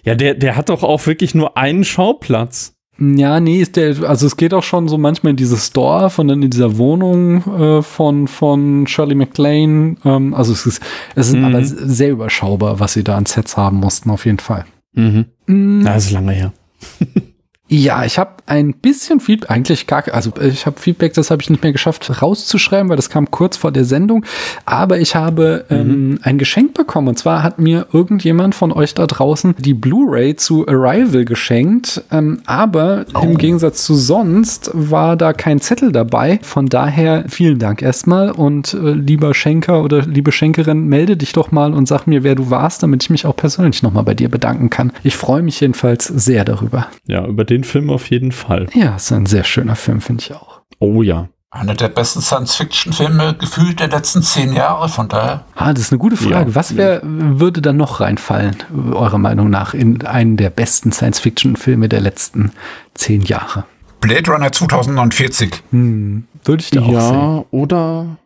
[0.04, 2.77] Ja, der, der hat doch auch wirklich nur einen Schauplatz.
[3.00, 6.30] Ja, nee, ist der, also es geht auch schon so manchmal in dieses Dorf und
[6.30, 9.98] dann in dieser Wohnung äh, von, von Shirley MacLaine.
[10.04, 10.82] Ähm, also es ist,
[11.16, 11.46] es ist Mhm.
[11.46, 14.66] aber sehr überschaubar, was sie da an Sets haben mussten, auf jeden Fall.
[14.94, 15.26] Mhm.
[15.46, 16.54] Mm, Das ist lange her.
[17.70, 21.50] Ja, ich habe ein bisschen Feedback, eigentlich gar, also ich habe Feedback, das habe ich
[21.50, 24.26] nicht mehr geschafft rauszuschreiben, weil das kam kurz vor der Sendung.
[24.66, 29.06] Aber ich habe ähm, ein Geschenk bekommen und zwar hat mir irgendjemand von euch da
[29.06, 32.04] draußen die Blu-ray zu Arrival geschenkt.
[32.10, 36.40] Ähm, aber im Gegensatz zu sonst war da kein Zettel dabei.
[36.44, 41.52] Von daher vielen Dank erstmal und äh, lieber Schenker oder liebe Schenkerin, melde dich doch
[41.52, 44.30] mal und sag mir, wer du warst, damit ich mich auch persönlich nochmal bei dir
[44.30, 44.94] bedanken kann.
[45.04, 46.88] Ich freue mich jedenfalls sehr darüber.
[47.08, 48.68] Ja, über den Film auf jeden Fall.
[48.74, 50.62] Ja, ist ein sehr schöner Film, finde ich auch.
[50.80, 51.30] Oh ja.
[51.50, 55.46] Einer der besten Science-Fiction-Filme gefühlt der letzten zehn Jahre, von daher.
[55.56, 56.50] Ah, das ist eine gute Frage.
[56.50, 56.56] Ja.
[56.56, 58.58] Was wär, würde da noch reinfallen,
[58.92, 62.52] eurer Meinung nach, in einen der besten Science-Fiction-Filme der letzten
[62.94, 63.66] zehn Jahre?
[64.02, 65.64] Blade Runner 2049.
[65.72, 66.94] Hm, würde ich da auch sehen.
[66.94, 68.18] Ja, oder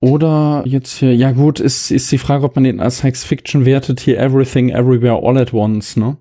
[0.00, 3.64] oder jetzt hier, ja gut, ist, ist die Frage, ob man den als Science Fiction
[3.64, 6.16] wertet, hier Everything Everywhere All at Once, ne?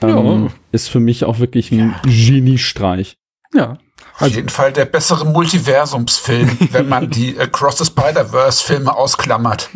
[0.00, 3.16] Ähm, ist für mich auch wirklich ein Geniestreich.
[3.54, 3.78] Ja.
[4.18, 9.70] Auf jeden Fall der bessere Multiversumsfilm, wenn man die Across the Spider-Verse-Filme ausklammert.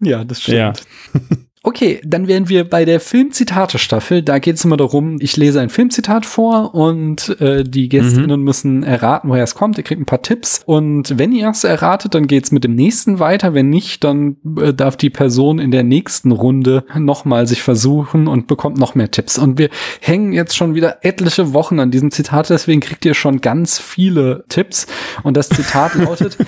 [0.00, 0.84] Ja, das stimmt.
[1.14, 1.20] Ja.
[1.64, 4.22] Okay, dann wären wir bei der Filmzitate-Staffel.
[4.22, 8.82] Da geht es immer darum, ich lese ein Filmzitat vor und äh, die Gästinnen müssen
[8.82, 9.78] erraten, woher es kommt.
[9.78, 13.20] Ihr kriegt ein paar Tipps und wenn ihr es erratet, dann geht's mit dem nächsten
[13.20, 13.54] weiter.
[13.54, 18.48] Wenn nicht, dann äh, darf die Person in der nächsten Runde nochmal sich versuchen und
[18.48, 19.38] bekommt noch mehr Tipps.
[19.38, 19.70] Und wir
[20.00, 24.44] hängen jetzt schon wieder etliche Wochen an diesem Zitat, deswegen kriegt ihr schon ganz viele
[24.48, 24.88] Tipps.
[25.22, 26.38] Und das Zitat lautet,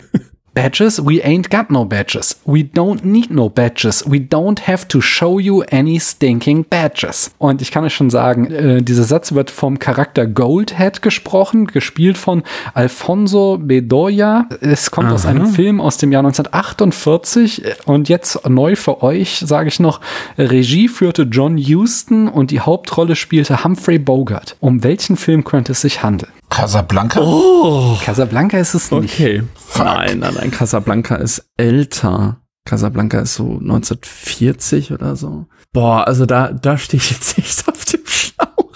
[0.54, 1.04] Badges?
[1.04, 2.40] We ain't got no badges.
[2.44, 4.04] We don't need no badges.
[4.08, 7.32] We don't have to show you any stinking badges.
[7.38, 12.16] Und ich kann euch schon sagen, äh, dieser Satz wird vom Charakter Goldhead gesprochen, gespielt
[12.16, 14.48] von Alfonso Bedoya.
[14.60, 19.68] Es kommt aus einem Film aus dem Jahr 1948 und jetzt neu für euch, sage
[19.68, 20.00] ich noch,
[20.38, 24.56] Regie führte John Huston und die Hauptrolle spielte Humphrey Bogart.
[24.60, 26.32] Um welchen Film könnte es sich handeln?
[26.54, 27.20] Casablanca?
[27.20, 29.14] Oh, Casablanca ist es nicht.
[29.14, 29.42] okay.
[29.56, 29.84] Fuck.
[29.84, 32.40] Nein, nein, nein, Casablanca ist älter.
[32.64, 35.46] Casablanca ist so 1940 oder so.
[35.72, 38.70] Boah, also da, da stehe ich jetzt echt auf dem Schlauch.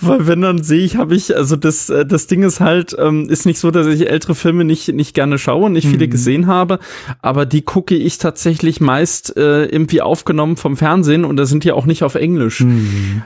[0.00, 3.28] Weil wenn dann sehe ich, habe ich, also das, äh, das Ding ist halt, ähm,
[3.30, 6.48] ist nicht so, dass ich ältere Filme nicht, nicht gerne schaue und nicht viele gesehen
[6.48, 6.80] habe,
[7.22, 11.72] aber die gucke ich tatsächlich meist äh, irgendwie aufgenommen vom Fernsehen und da sind die
[11.72, 12.58] auch nicht auf Englisch.
[12.58, 13.22] Die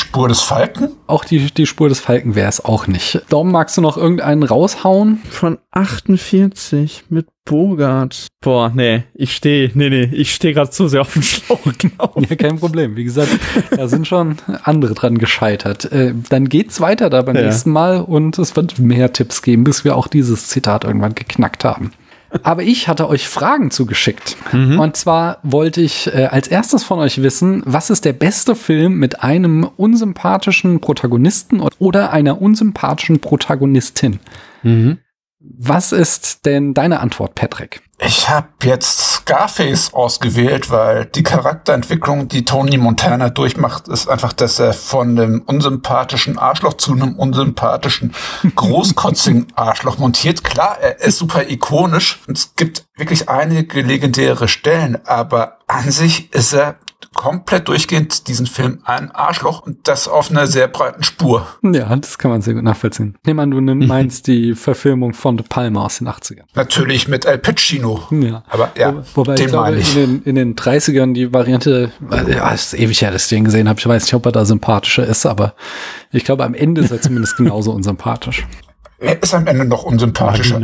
[0.00, 0.88] Spur des Falken?
[1.06, 3.20] Auch die, die Spur des Falken wäre es auch nicht.
[3.28, 5.20] Dom, magst du noch irgendeinen raushauen?
[5.30, 8.26] Von 48 mit Bogart.
[8.40, 12.26] Boah, nee, ich stehe, nee, nee, ich stehe gerade zu sehr auf dem Schlauch, glaube
[12.28, 12.96] Ja, kein Problem.
[12.96, 13.30] Wie gesagt,
[13.76, 15.90] da sind schon andere dran gescheitert.
[15.92, 17.42] Äh, dann geht's weiter da beim Ja.
[17.42, 21.64] nächsten Mal und es wird mehr Tipps geben, bis wir auch dieses Zitat irgendwann geknackt
[21.64, 21.92] haben.
[22.42, 24.36] Aber ich hatte euch Fragen zugeschickt.
[24.78, 28.98] Und zwar wollte ich äh, als erstes von euch wissen, was ist der beste Film
[28.98, 34.20] mit einem unsympathischen Protagonisten oder einer unsympathischen Protagonistin?
[35.40, 37.82] Was ist denn deine Antwort, Patrick?
[38.02, 44.58] Ich habe jetzt Scarface ausgewählt, weil die Charakterentwicklung, die Tony Montana durchmacht, ist einfach, dass
[44.58, 48.14] er von einem unsympathischen Arschloch zu einem unsympathischen,
[48.56, 50.44] großkotzigen Arschloch montiert.
[50.44, 56.32] Klar, er ist super ikonisch und es gibt wirklich einige legendäre Stellen, aber an sich
[56.32, 56.76] ist er
[57.14, 61.46] komplett durchgehend diesen Film ein Arschloch und das auf einer sehr breiten Spur.
[61.62, 63.18] Ja, das kann man sehr gut nachvollziehen.
[63.26, 66.44] Nehmen an, du nimm- meinst die Verfilmung von De Palma aus den 80ern.
[66.54, 68.00] Natürlich mit Al Pacino.
[68.10, 68.44] Ja.
[68.48, 69.94] Aber ja, Wo, wobei ich den glaube, meine in ich.
[69.94, 71.90] den, in den 30ern die Variante,
[72.28, 73.78] ja, ist ewig her, dass ich den gesehen habe.
[73.80, 75.54] Ich weiß nicht, ob er da sympathischer ist, aber
[76.12, 78.46] ich glaube, am Ende ist er zumindest genauso unsympathisch.
[78.98, 80.60] Er ist am Ende noch unsympathischer.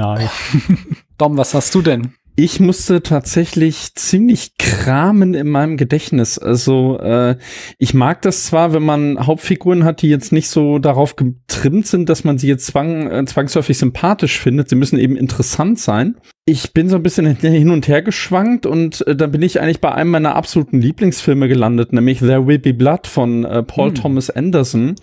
[1.19, 2.15] Dom, was hast du denn?
[2.39, 6.39] Ich musste tatsächlich ziemlich kramen in meinem Gedächtnis.
[6.39, 7.37] Also äh,
[7.79, 12.11] ich mag das zwar, wenn man Hauptfiguren hat, die jetzt nicht so darauf getrimmt sind,
[12.11, 14.69] dass man sie jetzt zwang, äh, zwangsläufig sympathisch findet.
[14.69, 16.17] Sie müssen eben interessant sein.
[16.45, 19.81] Ich bin so ein bisschen hin und her geschwankt und äh, dann bin ich eigentlich
[19.81, 24.29] bei einem meiner absoluten Lieblingsfilme gelandet, nämlich There Will Be Blood von äh, Paul Thomas
[24.29, 24.97] Anderson.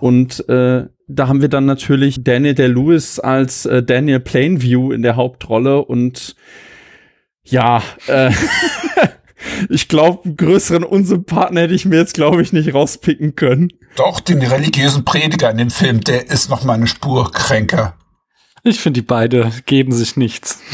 [0.00, 5.16] Und äh, da haben wir dann natürlich Daniel Day-Lewis als äh, Daniel Plainview in der
[5.16, 6.36] Hauptrolle und
[7.44, 8.30] ja, äh,
[9.68, 13.72] ich glaube, einen größeren Unsympathen hätte ich mir jetzt, glaube ich, nicht rauspicken können.
[13.96, 17.96] Doch, den religiösen Prediger in dem Film, der ist noch mal eine Spur kränker.
[18.62, 20.60] Ich finde, die beide geben sich nichts.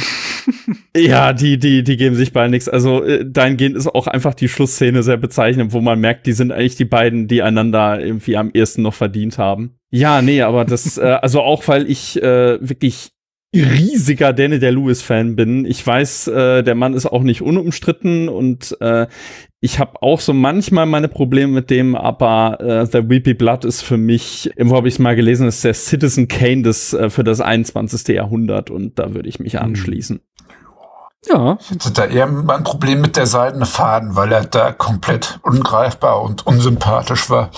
[0.96, 2.68] Ja, die, die, die geben sich beide nichts.
[2.70, 6.52] Also äh, dahingehend ist auch einfach die Schlussszene sehr bezeichnend, wo man merkt, die sind
[6.52, 9.79] eigentlich die beiden, die einander irgendwie am ehesten noch verdient haben.
[9.90, 13.11] Ja, nee, aber das, äh, also auch weil ich äh, wirklich
[13.62, 15.64] riesiger Danny der Lewis Fan bin.
[15.64, 19.07] Ich weiß, äh, der Mann ist auch nicht unumstritten und äh,
[19.61, 23.83] ich habe auch so manchmal meine Probleme mit dem, aber äh, The Weepy Blood ist
[23.83, 27.25] für mich, irgendwo habe ich es mal gelesen, ist der Citizen Kane des, äh, für
[27.25, 28.07] das 21.
[28.09, 30.21] Jahrhundert und da würde ich mich anschließen.
[31.29, 35.40] Ja, Ich hatte da eher ein Problem mit der seidene Faden, weil er da komplett
[35.42, 37.51] ungreifbar und unsympathisch war.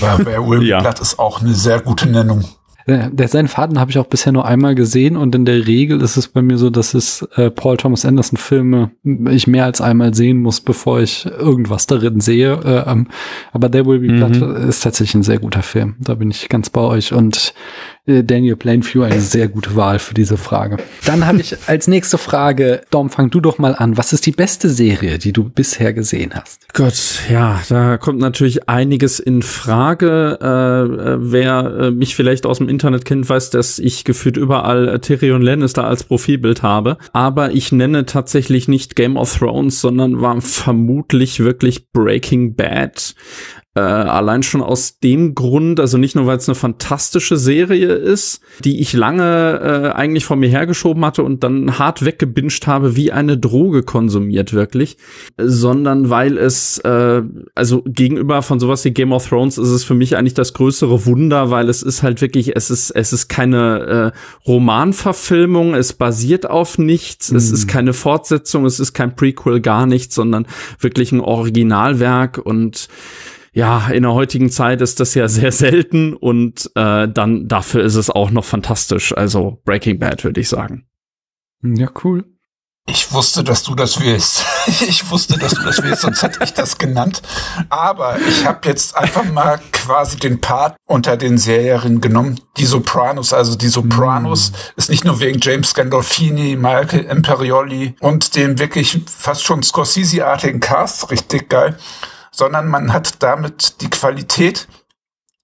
[0.00, 0.80] Aber bei Will Ja.
[0.80, 2.44] Blood ist auch eine sehr gute Nennung.
[2.86, 6.02] Der, der seinen Faden habe ich auch bisher nur einmal gesehen und in der Regel
[6.02, 8.90] ist es bei mir so, dass es äh, Paul Thomas Anderson Filme
[9.30, 12.52] ich mehr als einmal sehen muss, bevor ich irgendwas darin sehe.
[12.62, 13.08] Äh, ähm,
[13.52, 14.36] aber There Will Be Blood
[14.68, 15.96] ist tatsächlich ein sehr guter Film.
[16.00, 20.12] Da bin ich ganz bei euch und äh, Daniel Plainview eine sehr gute Wahl für
[20.12, 20.76] diese Frage.
[21.06, 23.96] Dann habe ich als nächste Frage, Dom, fang du doch mal an.
[23.96, 26.60] Was ist die beste Serie, die du bisher gesehen hast?
[26.74, 30.38] Gott, ja, da kommt natürlich einiges in Frage.
[30.42, 34.88] Äh, äh, wer äh, mich vielleicht aus dem Internet kennt, weiß, dass ich gefühlt überall
[34.88, 36.98] äh, Tyrion Lannister als Profilbild habe.
[37.14, 43.14] Aber ich nenne tatsächlich nicht Game of Thrones, sondern war vermutlich wirklich Breaking Bad.
[43.76, 48.40] Äh, allein schon aus dem Grund, also nicht nur, weil es eine fantastische Serie ist,
[48.62, 53.10] die ich lange äh, eigentlich vor mir hergeschoben hatte und dann hart weggebinged habe, wie
[53.10, 54.96] eine Droge konsumiert wirklich,
[55.36, 57.22] sondern weil es, äh,
[57.56, 61.04] also gegenüber von sowas wie Game of Thrones ist es für mich eigentlich das größere
[61.04, 66.48] Wunder, weil es ist halt wirklich, es ist, es ist keine äh, Romanverfilmung, es basiert
[66.48, 70.46] auf nichts, es ist keine Fortsetzung, es ist kein Prequel, gar nichts, sondern
[70.78, 72.88] wirklich ein Originalwerk und
[73.54, 77.94] ja, in der heutigen Zeit ist das ja sehr selten und äh, dann dafür ist
[77.94, 79.16] es auch noch fantastisch.
[79.16, 80.86] Also Breaking Bad würde ich sagen.
[81.62, 82.24] Ja, cool.
[82.86, 84.44] Ich wusste, dass du das willst.
[84.66, 87.20] Ich wusste, dass du das willst, sonst hätte ich das genannt.
[87.68, 92.40] Aber ich habe jetzt einfach mal quasi den Part unter den Serien genommen.
[92.56, 94.54] Die Sopranos, also die Sopranos mm.
[94.76, 101.10] ist nicht nur wegen James Gandolfini, Michael Imperioli und dem wirklich fast schon Scorsese-artigen Cast,
[101.10, 101.76] richtig geil,
[102.34, 104.66] sondern man hat damit die Qualität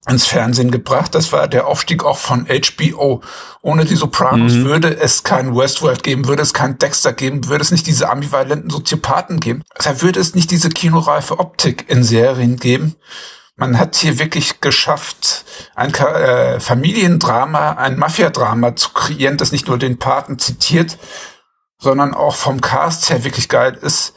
[0.09, 1.15] ins Fernsehen gebracht.
[1.15, 3.23] Das war der Aufstieg auch von HBO.
[3.63, 4.65] Ohne die Sopranos mhm.
[4.65, 8.71] würde es kein Westworld geben, würde es kein Dexter geben, würde es nicht diese ambivalenten
[8.71, 9.63] Soziopathen geben.
[9.83, 12.97] Da würde es nicht diese kinoreife Optik in Serien geben.
[13.57, 19.77] Man hat hier wirklich geschafft, ein äh, Familiendrama, ein Mafiadrama zu kreieren, das nicht nur
[19.77, 20.97] den Paten zitiert,
[21.79, 24.15] sondern auch vom Cast her wirklich geil ist.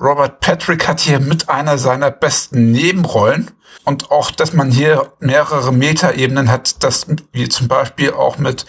[0.00, 3.52] Robert Patrick hat hier mit einer seiner besten Nebenrollen.
[3.84, 8.66] Und auch, dass man hier mehrere Metaebenen hat, das wie zum Beispiel auch mit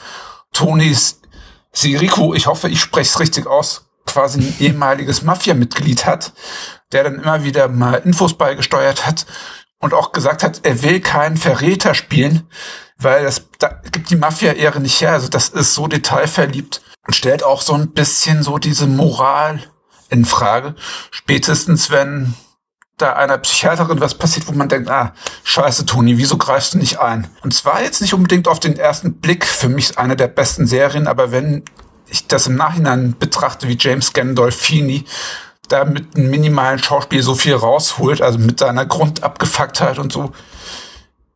[0.52, 0.96] Tony
[1.72, 6.34] Sirico, ich hoffe, ich spreche es richtig aus, quasi ein ehemaliges Mafia-Mitglied hat,
[6.92, 9.26] der dann immer wieder mal Infos beigesteuert hat
[9.80, 12.50] und auch gesagt hat, er will keinen Verräter spielen,
[12.98, 15.14] weil das da gibt die Mafia-Ehre nicht her.
[15.14, 19.62] Also das ist so detailverliebt und stellt auch so ein bisschen so diese Moral
[20.16, 20.76] in Frage.
[21.12, 22.34] Spätestens wenn
[22.98, 27.00] da einer Psychiaterin was passiert, wo man denkt, ah, scheiße, Toni, wieso greifst du nicht
[27.00, 27.28] ein?
[27.44, 31.08] Und zwar jetzt nicht unbedingt auf den ersten Blick für mich eine der besten Serien,
[31.08, 31.64] aber wenn
[32.08, 35.06] ich das im Nachhinein betrachte, wie James Gandolfini
[35.68, 40.32] da mit einem minimalen Schauspiel so viel rausholt, also mit seiner Grundabgefucktheit und so,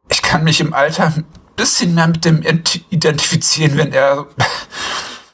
[0.08, 2.42] ich kann mich im Alter ein bisschen mehr mit dem
[2.90, 4.28] identifizieren, wenn er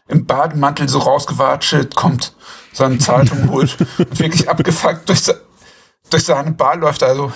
[0.07, 2.33] im Bademantel so rausgewatschelt kommt,
[2.73, 5.23] seine Zeitung holt und wirklich abgefuckt durch,
[6.09, 7.03] durch seine Bar läuft.
[7.03, 7.31] Also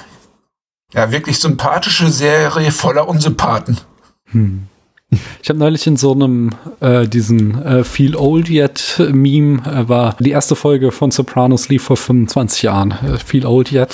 [0.94, 3.80] ja, wirklich sympathische Serie voller Unsympathen.
[4.32, 4.68] Hm.
[5.42, 6.52] Ich habe neulich in so einem
[6.82, 11.84] äh, diesen äh, Feel Old Yet Meme äh, war die erste Folge von Sopranos lief
[11.84, 12.92] vor 25 Jahren.
[12.92, 13.90] Äh, Feel Old Yet.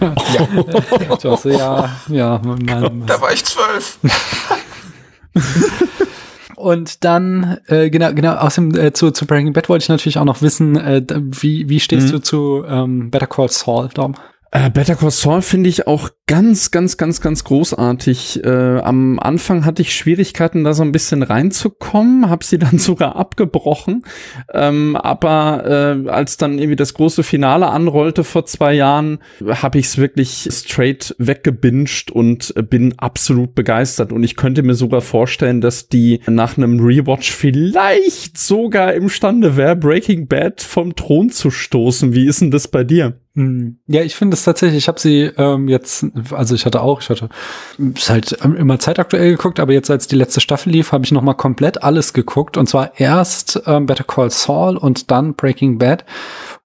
[0.32, 1.38] ja.
[1.44, 2.40] ja, ja.
[2.42, 3.98] Man, da war ich zwölf.
[6.58, 10.24] Und dann, äh, genau, genau, außerdem äh, zu, zu Breaking Bad wollte ich natürlich auch
[10.24, 12.12] noch wissen, äh, wie, wie stehst mhm.
[12.12, 14.16] du zu ähm, Better Call Saul, Dom?
[14.50, 18.44] Äh, Better Call Saul finde ich auch ganz, ganz, ganz, ganz großartig.
[18.44, 23.16] Äh, am Anfang hatte ich Schwierigkeiten, da so ein bisschen reinzukommen, habe sie dann sogar
[23.16, 24.04] abgebrochen.
[24.52, 29.86] Ähm, aber äh, als dann irgendwie das große Finale anrollte vor zwei Jahren, habe ich
[29.86, 34.12] es wirklich straight weggebinged und bin absolut begeistert.
[34.12, 39.76] Und ich könnte mir sogar vorstellen, dass die nach einem Rewatch vielleicht sogar imstande wäre,
[39.76, 42.14] Breaking Bad vom Thron zu stoßen.
[42.14, 43.18] Wie ist denn das bei dir?
[43.38, 43.78] Hm.
[43.86, 47.08] Ja, ich finde es tatsächlich, ich habe sie ähm, jetzt, also ich hatte auch, ich
[47.08, 47.28] hatte
[47.94, 51.22] ist halt immer zeitaktuell geguckt, aber jetzt als die letzte Staffel lief, habe ich noch
[51.22, 56.04] mal komplett alles geguckt und zwar erst ähm, Better Call Saul und dann Breaking Bad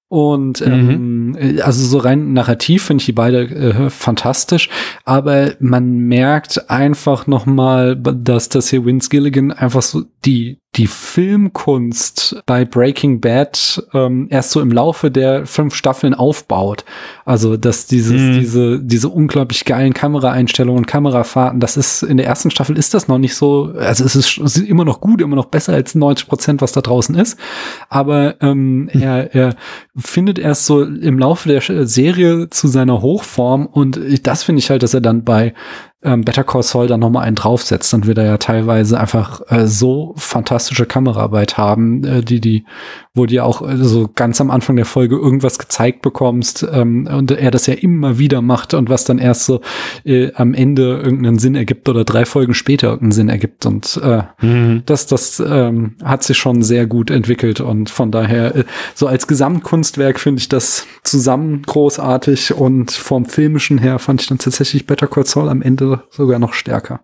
[0.07, 1.59] und ähm, mhm.
[1.61, 4.67] also so rein narrativ finde ich die beide äh, fantastisch,
[5.05, 10.87] aber man merkt einfach noch mal, dass das hier Vince Gilligan einfach so die die
[10.87, 16.83] Filmkunst bei Breaking Bad ähm, erst so im Laufe der fünf Staffeln aufbaut.
[17.25, 18.39] Also, dass dieses, mhm.
[18.39, 23.19] diese, diese unglaublich geilen Kameraeinstellungen, Kamerafahrten, das ist, in der ersten Staffel ist das noch
[23.19, 26.27] nicht so, also es ist, es ist immer noch gut, immer noch besser als 90
[26.27, 27.37] Prozent, was da draußen ist.
[27.89, 28.89] Aber ähm, mhm.
[28.93, 29.55] er, er
[29.95, 34.81] findet erst so im Laufe der Serie zu seiner Hochform und das finde ich halt,
[34.81, 35.53] dass er dann bei
[36.03, 39.67] ähm, Better Call Saul dann nochmal einen draufsetzt und wir da ja teilweise einfach äh,
[39.67, 42.65] so fantastische Kameraarbeit haben, äh, die, die,
[43.13, 47.31] wo dir auch äh, so ganz am Anfang der Folge irgendwas gezeigt bekommst ähm, und
[47.31, 49.61] er das ja immer wieder macht und was dann erst so
[50.03, 54.23] äh, am Ende irgendeinen Sinn ergibt oder drei Folgen später irgendeinen Sinn ergibt und äh,
[54.41, 54.83] mhm.
[54.85, 58.63] das, das ähm, hat sich schon sehr gut entwickelt und von daher äh,
[58.93, 64.37] so als Gesamtkunstwerk finde ich das zusammen großartig und vom filmischen her fand ich dann
[64.37, 67.01] tatsächlich Better Call Saul am Ende sogar noch stärker.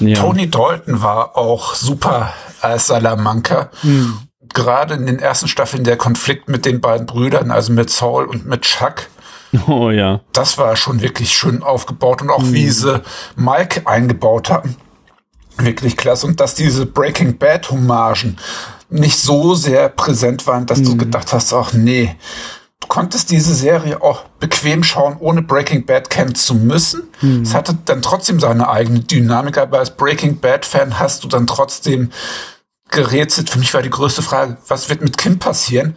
[0.00, 0.16] Ja.
[0.16, 3.70] Tony Dalton war auch super als Salamanca.
[3.82, 4.18] Hm.
[4.52, 8.46] Gerade in den ersten Staffeln der Konflikt mit den beiden Brüdern, also mit Saul und
[8.46, 9.08] mit Chuck.
[9.66, 10.20] Oh ja.
[10.32, 12.52] Das war schon wirklich schön aufgebaut und auch hm.
[12.52, 13.02] wie sie
[13.36, 14.76] Mike eingebaut haben.
[15.58, 16.26] Wirklich klasse.
[16.26, 18.38] Und dass diese Breaking Bad Hommagen
[18.88, 20.84] nicht so sehr präsent waren, dass hm.
[20.84, 22.16] du gedacht hast, ach nee,
[22.80, 27.02] du konntest diese Serie auch bequem schauen, ohne Breaking Bad kennen zu müssen.
[27.20, 27.42] Mhm.
[27.42, 31.46] Es hatte dann trotzdem seine eigene Dynamik, aber als Breaking Bad Fan hast du dann
[31.46, 32.10] trotzdem
[32.90, 33.50] gerätselt.
[33.50, 35.94] Für mich war die größte Frage, was wird mit Kim passieren?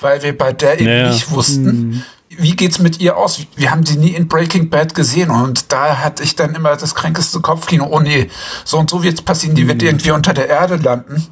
[0.00, 1.10] Weil wir bei der eben naja.
[1.10, 2.02] nicht wussten, mhm.
[2.28, 3.40] wie geht's mit ihr aus?
[3.54, 6.94] Wir haben sie nie in Breaking Bad gesehen und da hatte ich dann immer das
[6.94, 7.86] kränkeste Kopfkino.
[7.88, 8.30] Oh nee,
[8.64, 9.54] so und so wird's passieren.
[9.54, 9.88] Die wird mhm.
[9.88, 11.26] irgendwie unter der Erde landen.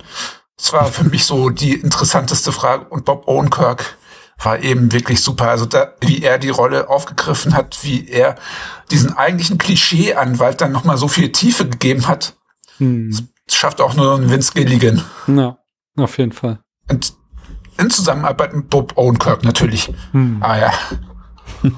[0.56, 2.84] Das war für mich so die interessanteste Frage.
[2.90, 3.96] Und Bob Odenkirk
[4.42, 5.48] war eben wirklich super.
[5.50, 8.36] Also da, wie er die Rolle aufgegriffen hat, wie er
[8.90, 12.36] diesen eigentlichen Klischee-Anwalt dann nochmal so viel Tiefe gegeben hat.
[12.78, 13.28] Hm.
[13.48, 15.04] Schafft auch nur ein Vince Gilligan.
[15.26, 15.58] Ja,
[15.96, 16.60] auf jeden Fall.
[16.88, 17.14] Und
[17.78, 19.92] in Zusammenarbeit mit Bob Odenkirk natürlich.
[20.12, 20.38] Hm.
[20.40, 20.72] Ah ja.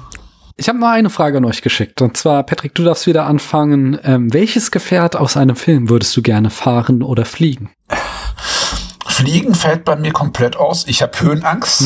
[0.55, 1.99] Ich habe noch eine Frage an euch geschickt.
[2.03, 3.99] Und zwar, Patrick, du darfst wieder anfangen.
[4.03, 7.71] Ähm, welches Gefährt aus einem Film würdest du gerne fahren oder fliegen?
[9.13, 10.85] Fliegen fällt bei mir komplett aus.
[10.87, 11.83] Ich habe Höhenangst.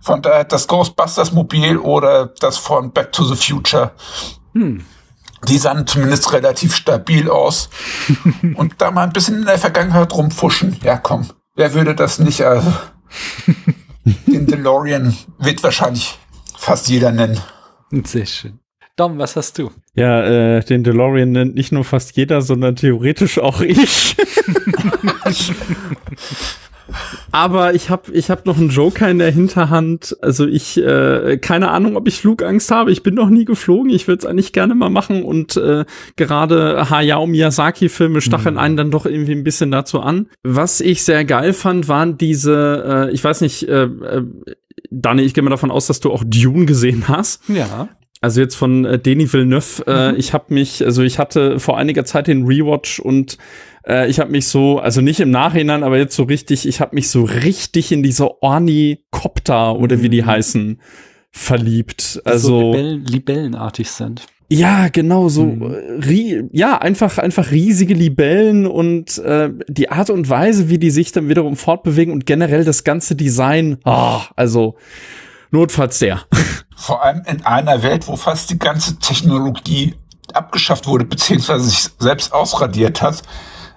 [0.00, 3.90] Von daher das Ghostbusters Mobil oder das von Back to the Future.
[4.54, 7.68] Die sahen zumindest relativ stabil aus.
[8.54, 10.76] Und da mal ein bisschen in der Vergangenheit rumfuschen.
[10.82, 11.26] Ja, komm.
[11.56, 12.42] Wer würde das nicht?
[12.42, 12.72] Also,
[14.04, 16.18] den DeLorean wird wahrscheinlich
[16.56, 17.40] fast jeder nennen.
[18.04, 18.60] Sehr schön.
[18.96, 19.70] Dom, was hast du?
[19.94, 20.24] Ja,
[20.56, 24.16] äh, den DeLorean nennt nicht nur fast jeder, sondern theoretisch auch ich.
[27.32, 30.16] Aber ich habe ich hab noch einen Joker in der Hinterhand.
[30.22, 32.92] Also ich, äh, keine Ahnung, ob ich Flugangst habe.
[32.92, 33.90] Ich bin noch nie geflogen.
[33.90, 35.22] Ich würde es eigentlich gerne mal machen.
[35.22, 35.84] Und äh,
[36.16, 40.28] gerade Hayao Miyazaki-Filme stacheln einen dann doch irgendwie ein bisschen dazu an.
[40.42, 44.22] Was ich sehr geil fand, waren diese, äh, ich weiß nicht, äh, äh,
[44.90, 47.42] Dani, ich gehe mal davon aus, dass du auch Dune gesehen hast.
[47.48, 47.88] Ja.
[48.26, 49.84] Also jetzt von äh, Denis Villeneuve.
[49.86, 53.38] Äh, ich habe mich, also ich hatte vor einiger Zeit den Rewatch und
[53.86, 56.96] äh, ich habe mich so, also nicht im Nachhinein, aber jetzt so richtig, ich habe
[56.96, 60.80] mich so richtig in diese Ornikopter oder wie die heißen
[61.30, 62.00] verliebt.
[62.02, 64.26] so Also Libellen, libellenartig sind.
[64.48, 65.76] ja, genau so, Mhm.
[66.02, 71.12] äh, ja einfach einfach riesige Libellen und äh, die Art und Weise, wie die sich
[71.12, 73.78] dann wiederum fortbewegen und generell das ganze Design.
[73.84, 74.74] Ah, also
[75.50, 76.22] notfalls der.
[76.76, 79.94] Vor allem in einer Welt, wo fast die ganze Technologie
[80.32, 83.22] abgeschafft wurde, beziehungsweise sich selbst ausradiert hat,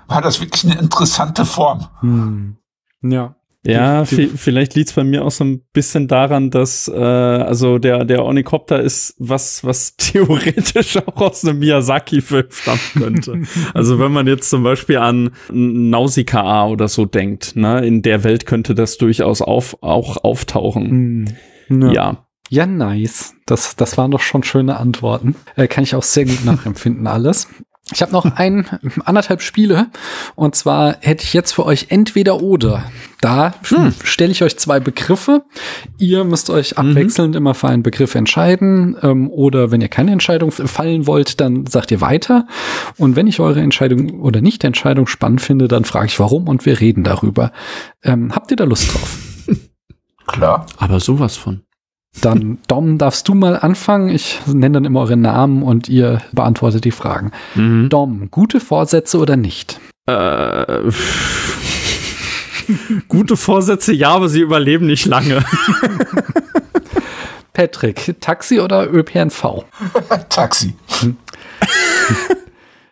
[0.08, 1.88] war das wirklich eine interessante Form.
[2.02, 2.58] Hm.
[3.02, 3.36] Ja.
[3.66, 8.24] Ja, vielleicht liegt's bei mir auch so ein bisschen daran, dass äh, also der der
[8.24, 13.42] Ornikopter ist was was theoretisch auch aus einem Miyazaki-Film stammen könnte.
[13.74, 18.46] also wenn man jetzt zum Beispiel an Nausicaa oder so denkt, ne, in der Welt
[18.46, 20.90] könnte das durchaus auf, auch auftauchen.
[20.90, 21.26] Hm.
[21.70, 21.92] Ja.
[21.92, 22.26] Ja.
[22.52, 23.36] Ja, nice.
[23.46, 25.36] Das, das waren doch schon schöne Antworten.
[25.56, 27.48] Äh, kann ich auch sehr gut nachempfinden alles.
[27.94, 28.66] Ich habe noch ein,
[29.06, 29.88] anderthalb Spiele.
[30.36, 32.86] Und zwar hätte ich jetzt für euch entweder oder.
[33.22, 33.94] Da Hm.
[34.04, 35.44] stelle ich euch zwei Begriffe.
[36.00, 38.98] Ihr müsst euch abwechselnd immer für einen Begriff entscheiden.
[39.04, 42.48] Ähm, oder wenn ihr keine Entscheidung fallen wollt, dann sagt ihr weiter.
[42.98, 46.66] Und wenn ich eure Entscheidung oder nicht Entscheidung spannend finde, dann frage ich warum und
[46.66, 47.52] wir reden darüber.
[48.04, 49.18] Ähm, habt ihr da Lust drauf?
[50.30, 50.66] Klar.
[50.78, 51.62] Aber sowas von.
[52.22, 54.10] Dann, Dom, darfst du mal anfangen?
[54.10, 57.32] Ich nenne dann immer eure Namen und ihr beantwortet die Fragen.
[57.56, 57.90] Mhm.
[57.90, 59.80] Dom, gute Vorsätze oder nicht?
[60.08, 60.92] Äh,
[63.08, 65.44] gute Vorsätze, ja, aber sie überleben nicht lange.
[67.54, 69.66] Patrick, Taxi oder ÖPNV?
[70.30, 70.76] Taxi.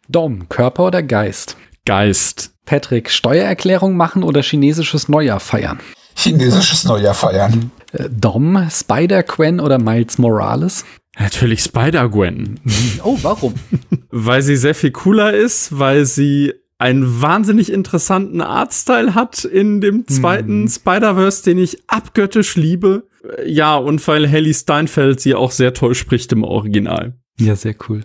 [0.09, 1.57] Dom, Körper oder Geist?
[1.85, 2.51] Geist.
[2.65, 5.79] Patrick, Steuererklärung machen oder chinesisches Neujahr feiern?
[6.17, 7.71] Chinesisches Neujahr feiern.
[8.09, 10.83] Dom, Spider-Gwen oder Miles Morales?
[11.19, 12.59] Natürlich Spider-Gwen.
[13.03, 13.53] Oh, warum?
[14.11, 20.07] weil sie sehr viel cooler ist, weil sie einen wahnsinnig interessanten Artstyle hat in dem
[20.07, 20.67] zweiten Mhm.
[20.69, 23.07] Spider-Verse, den ich abgöttisch liebe.
[23.45, 27.15] Ja, und weil Haley Steinfeld sie auch sehr toll spricht im Original.
[27.39, 28.01] ja, sehr cool.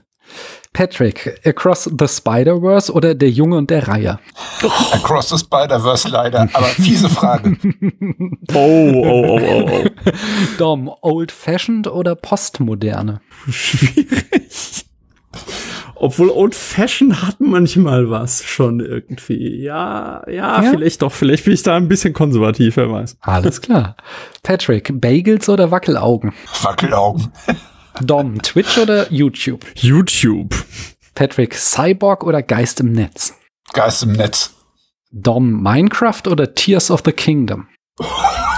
[0.73, 4.21] Patrick, Across the Spider-Verse oder Der Junge und der Reiher?
[4.93, 6.49] Across the Spider-Verse leider.
[6.53, 7.57] Aber fiese Frage.
[8.55, 9.85] Oh, oh, oh, oh, oh.
[10.59, 13.21] Dom, Old-Fashioned oder Postmoderne?
[13.51, 14.87] Schwierig.
[15.95, 19.63] Obwohl Old Fashion hat manchmal was schon irgendwie.
[19.63, 20.71] Ja, ja, Ja?
[20.71, 21.13] vielleicht doch.
[21.13, 23.19] Vielleicht bin ich da ein bisschen konservativ, wer weiß.
[23.21, 23.97] Alles klar.
[24.43, 26.33] Patrick, Bagels oder Wackelaugen?
[26.63, 27.31] Wackelaugen.
[28.01, 29.67] Dom, Twitch oder YouTube?
[29.75, 30.55] YouTube.
[31.15, 33.35] Patrick, Cyborg oder Geist im Netz?
[33.73, 34.55] Geist im Netz.
[35.11, 37.69] Dom, Minecraft oder Tears of the Kingdom?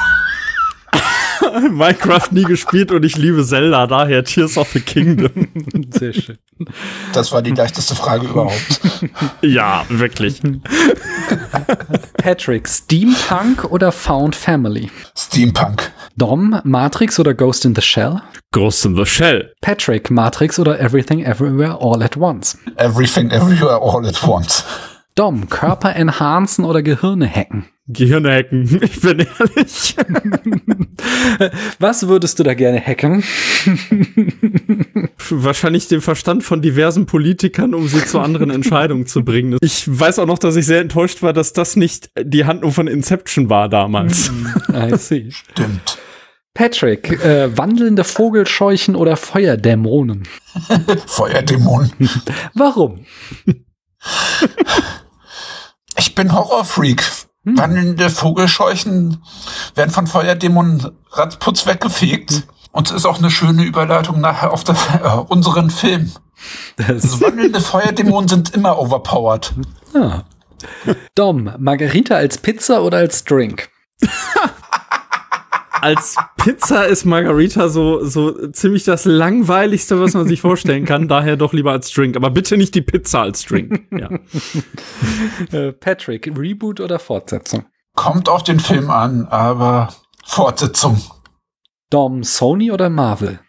[1.70, 5.48] Minecraft nie gespielt und ich liebe Zelda, daher Tears of the Kingdom.
[5.90, 6.38] Sehr schön.
[7.12, 8.80] Das war die leichteste Frage überhaupt.
[9.42, 10.40] ja, wirklich.
[12.16, 14.90] Patrick, Steampunk oder Found Family?
[15.16, 15.92] Steampunk.
[16.16, 18.20] Dom, Matrix oder Ghost in the Shell?
[18.52, 19.52] Ghost in the Shell.
[19.60, 22.56] Patrick, Matrix oder Everything Everywhere All at Once?
[22.76, 24.64] Everything, everywhere, all at once.
[25.16, 27.66] Dom, Körper enhancen oder Gehirne hacken?
[27.86, 29.96] Gehirne hacken, ich bin ehrlich.
[31.78, 33.22] Was würdest du da gerne hacken?
[35.28, 39.58] Wahrscheinlich den Verstand von diversen Politikern, um sie zu anderen Entscheidungen zu bringen.
[39.60, 42.86] Ich weiß auch noch, dass ich sehr enttäuscht war, dass das nicht die Handlung von
[42.86, 44.32] Inception war damals.
[44.72, 45.30] I see.
[45.52, 45.98] Stimmt.
[46.54, 50.22] Patrick, äh, wandelnde Vogelscheuchen oder Feuerdämonen?
[51.06, 51.90] Feuerdämon.
[52.54, 53.04] Warum?
[55.98, 57.02] Ich bin Horrorfreak.
[57.44, 57.58] Hm.
[57.58, 59.22] Wandelnde Vogelscheuchen
[59.74, 62.44] werden von Feuerdämonen ratzputz weggefegt.
[62.72, 66.10] Und es ist auch eine schöne Überleitung nachher auf das, äh, unseren Film.
[66.88, 69.52] Also wandelnde Feuerdämonen sind immer overpowered.
[69.96, 70.24] Ah.
[71.14, 73.68] Dom, Margarita als Pizza oder als Drink?
[75.84, 81.08] Als Pizza ist Margarita so, so ziemlich das langweiligste, was man sich vorstellen kann.
[81.08, 82.16] Daher doch lieber als Drink.
[82.16, 83.86] Aber bitte nicht die Pizza als Drink.
[83.90, 84.08] Ja.
[85.52, 87.66] Äh, Patrick, Reboot oder Fortsetzung?
[87.94, 89.92] Kommt auf den Film an, aber
[90.24, 91.02] Fortsetzung.
[91.90, 93.40] Dom, Sony oder Marvel?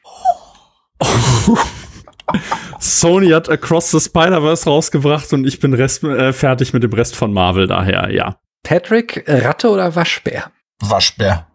[2.79, 7.15] Sony hat Across the Spider-Verse rausgebracht und ich bin Rest, äh, fertig mit dem Rest
[7.15, 7.67] von Marvel.
[7.67, 8.36] Daher, ja.
[8.63, 10.51] Patrick, Ratte oder Waschbär?
[10.81, 11.47] Waschbär.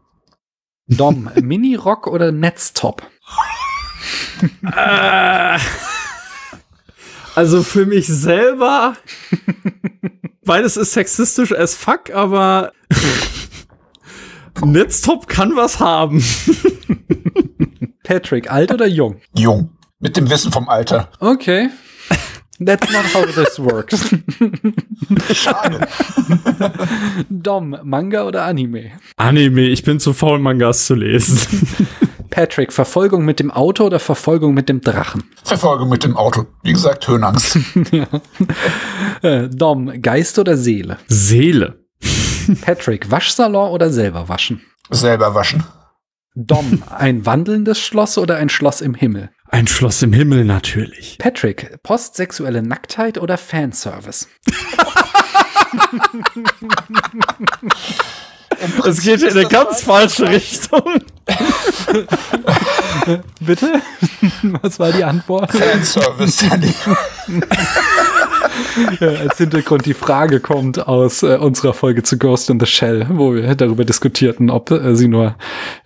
[0.91, 3.03] Dom, Mini-Rock oder Netztop?
[4.75, 5.59] Äh,
[7.35, 8.97] also für mich selber,
[10.45, 12.73] beides ist sexistisch as fuck, aber
[14.65, 16.25] Netztop kann was haben.
[18.03, 19.21] Patrick, alt oder jung?
[19.37, 19.77] Jung.
[20.01, 21.11] Mit dem Wissen vom Alter.
[21.21, 21.69] Okay.
[22.63, 24.15] That's not how this works.
[25.33, 25.89] Schade.
[27.31, 28.93] Dom, Manga oder Anime?
[29.17, 31.39] Anime, ich bin zu faul, Mangas zu lesen.
[32.29, 35.25] Patrick, Verfolgung mit dem Auto oder Verfolgung mit dem Drachen?
[35.43, 36.47] Verfolgung mit dem Auto.
[36.63, 37.59] Wie gesagt, Höhenangst.
[39.23, 40.97] Äh, Dom, Geist oder Seele?
[41.09, 41.85] Seele.
[42.63, 44.63] Patrick, Waschsalon oder selber waschen?
[44.91, 45.63] Selber waschen.
[46.35, 49.31] Dom, ein wandelndes Schloss oder ein Schloss im Himmel?
[49.53, 51.19] Ein Schloss im Himmel natürlich.
[51.19, 54.29] Patrick, postsexuelle Nacktheit oder Fanservice?
[58.85, 61.01] Es geht in eine ganz falsche Richtung.
[63.41, 63.81] Bitte?
[64.63, 65.51] Was war die Antwort?
[65.53, 66.45] Fanservice.
[69.01, 73.07] Ja, als Hintergrund die Frage kommt aus äh, unserer Folge zu Ghost in the Shell,
[73.11, 75.37] wo wir darüber diskutierten, ob äh, sie nur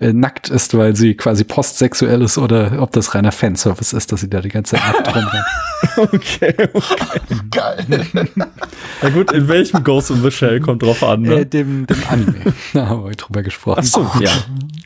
[0.00, 4.20] äh, nackt ist, weil sie quasi postsexuell ist oder ob das reiner Fanservice ist, dass
[4.20, 5.44] sie da die ganze Zeit nackt rumrennt.
[5.96, 7.20] Okay, okay.
[7.50, 7.84] Geil.
[9.02, 11.46] Na gut, in welchem Ghost in the Shell kommt drauf an, Äh, ne?
[11.46, 12.54] dem, dem Anime.
[12.72, 13.80] Da haben wir drüber gesprochen.
[13.80, 14.30] Ach so, ja.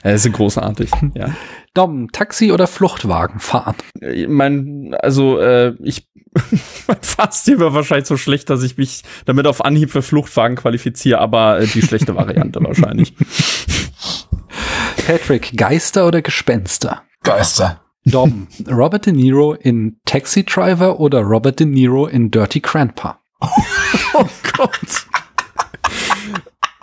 [0.03, 1.35] Das ist großartig, ja.
[1.75, 3.77] Dom, Taxi oder Fluchtwagen fahren?
[4.01, 6.09] Äh, Mein, also, äh, ich,
[6.87, 11.19] mein Fahrstil war wahrscheinlich so schlecht, dass ich mich damit auf Anhieb für Fluchtwagen qualifiziere,
[11.21, 13.15] aber äh, die schlechte Variante wahrscheinlich.
[15.07, 17.03] Patrick, Geister oder Gespenster?
[17.23, 17.81] Geister.
[18.05, 23.21] Dom, Robert De Niro in Taxi Driver oder Robert De Niro in Dirty Grandpa?
[24.15, 24.25] Oh
[24.57, 25.08] Gott.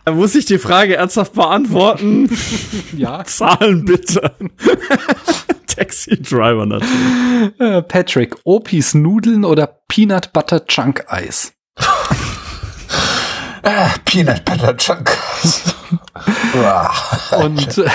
[0.06, 2.30] Da muss ich die Frage ernsthaft beantworten.
[2.95, 3.24] Ja.
[3.26, 4.32] Zahlen bitte.
[5.68, 7.60] Taxi Driver natürlich.
[7.60, 11.53] Äh, Patrick, Opis Nudeln oder Peanut Butter Chunk Eis?
[13.64, 15.12] Ah, Peanut Butter Chunk.
[16.56, 16.93] Uah.
[17.43, 17.89] Und äh,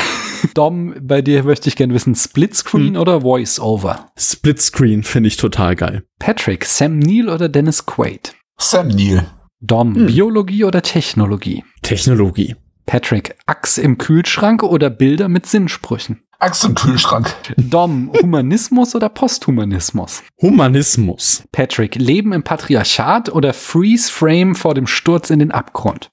[0.55, 4.11] Dom, bei dir möchte ich gerne wissen, Splitscreen oder Voice-Over?
[4.19, 6.05] Splitscreen finde ich total geil.
[6.19, 8.35] Patrick, Sam Neill oder Dennis Quaid?
[8.59, 9.25] Sam Neill.
[9.63, 11.63] Dom, Biologie oder Technologie?
[11.83, 12.57] Technologie.
[12.87, 16.23] Patrick, Axt im Kühlschrank oder Bilder mit Sinnsprüchen?
[16.39, 17.35] Axt im Kühlschrank.
[17.59, 20.23] Dom, Humanismus oder Posthumanismus?
[20.41, 21.45] Humanismus.
[21.53, 26.11] Patrick, Leben im Patriarchat oder Freeze Frame vor dem Sturz in den Abgrund?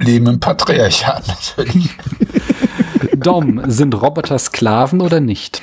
[0.00, 1.90] Leben im Patriarchat natürlich.
[3.16, 5.62] Dom, sind Roboter Sklaven oder nicht?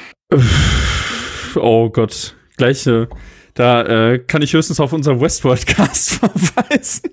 [1.55, 2.37] Oh Gott.
[2.55, 3.09] Gleiche.
[3.55, 7.09] Da äh, kann ich höchstens auf unseren Westworld-Cast verweisen.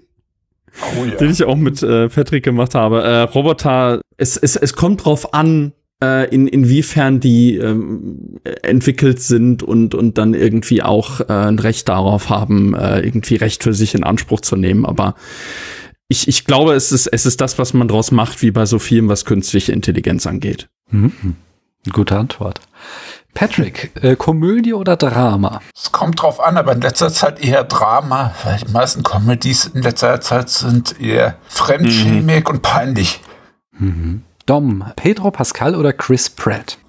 [0.82, 3.02] Oh den ich auch mit äh, Patrick gemacht habe.
[3.02, 5.72] Äh, Roboter, es, es, es kommt drauf an,
[6.02, 11.88] äh, in, inwiefern die ähm, entwickelt sind und, und dann irgendwie auch äh, ein Recht
[11.88, 14.84] darauf haben, äh, irgendwie Recht für sich in Anspruch zu nehmen.
[14.84, 15.14] Aber
[16.08, 18.78] ich, ich glaube, es ist, es ist das, was man draus macht, wie bei so
[18.78, 20.68] vielem, was künstliche Intelligenz angeht.
[20.90, 21.36] Mhm.
[21.90, 22.60] Gute Antwort.
[23.34, 25.60] Patrick, äh, Komödie oder Drama?
[25.74, 29.82] Es kommt drauf an, aber in letzter Zeit eher Drama, weil die meisten Comedies in
[29.82, 33.20] letzter Zeit sind eher fremdschämig und peinlich.
[34.46, 36.78] Dom, Pedro Pascal oder Chris Pratt?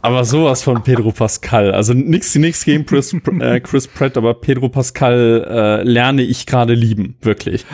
[0.00, 1.72] Aber sowas von Pedro Pascal.
[1.72, 6.74] Also nix, nix gegen Chris, äh, Chris Pratt, aber Pedro Pascal äh, lerne ich gerade
[6.74, 7.66] lieben, wirklich.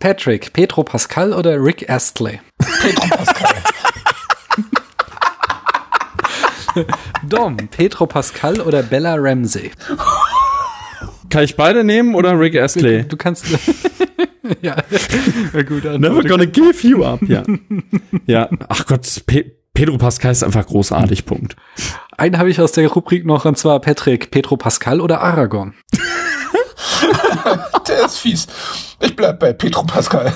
[0.00, 2.40] Patrick, Pedro Pascal oder Rick Astley?
[2.82, 3.53] Pedro Pascal.
[7.28, 9.70] Dom, Petro Pascal oder Bella Ramsey?
[11.30, 13.04] Kann ich beide nehmen oder Rick Astley?
[13.04, 13.46] Du kannst.
[14.62, 14.76] ja,
[15.52, 15.84] ja, gut.
[15.84, 17.42] Never gonna give you up, ja.
[18.26, 21.56] ja, ach Gott, Pe Pedro Pascal ist einfach großartig, Punkt.
[22.16, 25.74] Einen habe ich aus der Rubrik noch, und zwar Patrick, Petro Pascal oder Aragorn?
[27.88, 28.46] Der ist fies.
[29.00, 30.32] Ich bleib bei Petro Pascal.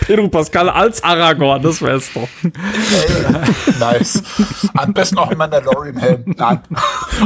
[0.00, 2.28] Pedro Pascal als Aragorn, das wär's doch.
[2.44, 2.50] Ey,
[3.80, 4.22] nice.
[4.74, 6.34] Am besten auch ein Mandalorian-Helm.
[6.36, 6.60] Nein.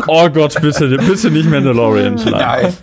[0.07, 2.15] Oh Gott, bitte, bitte nicht Mandalorian.
[2.15, 2.31] Nein.
[2.33, 2.77] Nein.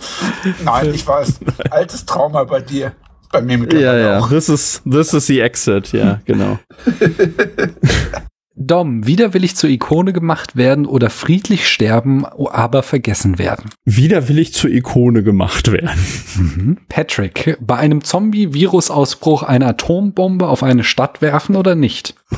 [0.64, 1.40] Nein, ich weiß.
[1.72, 2.94] Altes Trauma bei dir.
[3.32, 4.30] Bei mir Ja, mittlerweile ja, auch.
[4.30, 6.60] this is, this is the exit, ja, genau.
[8.60, 13.70] Dom, widerwillig zur Ikone gemacht werden oder friedlich sterben, aber vergessen werden.
[13.86, 15.92] Widerwillig zur Ikone gemacht werden.
[16.36, 16.78] Mhm.
[16.90, 22.16] Patrick, bei einem Zombie-Virusausbruch eine Atombombe auf eine Stadt werfen oder nicht?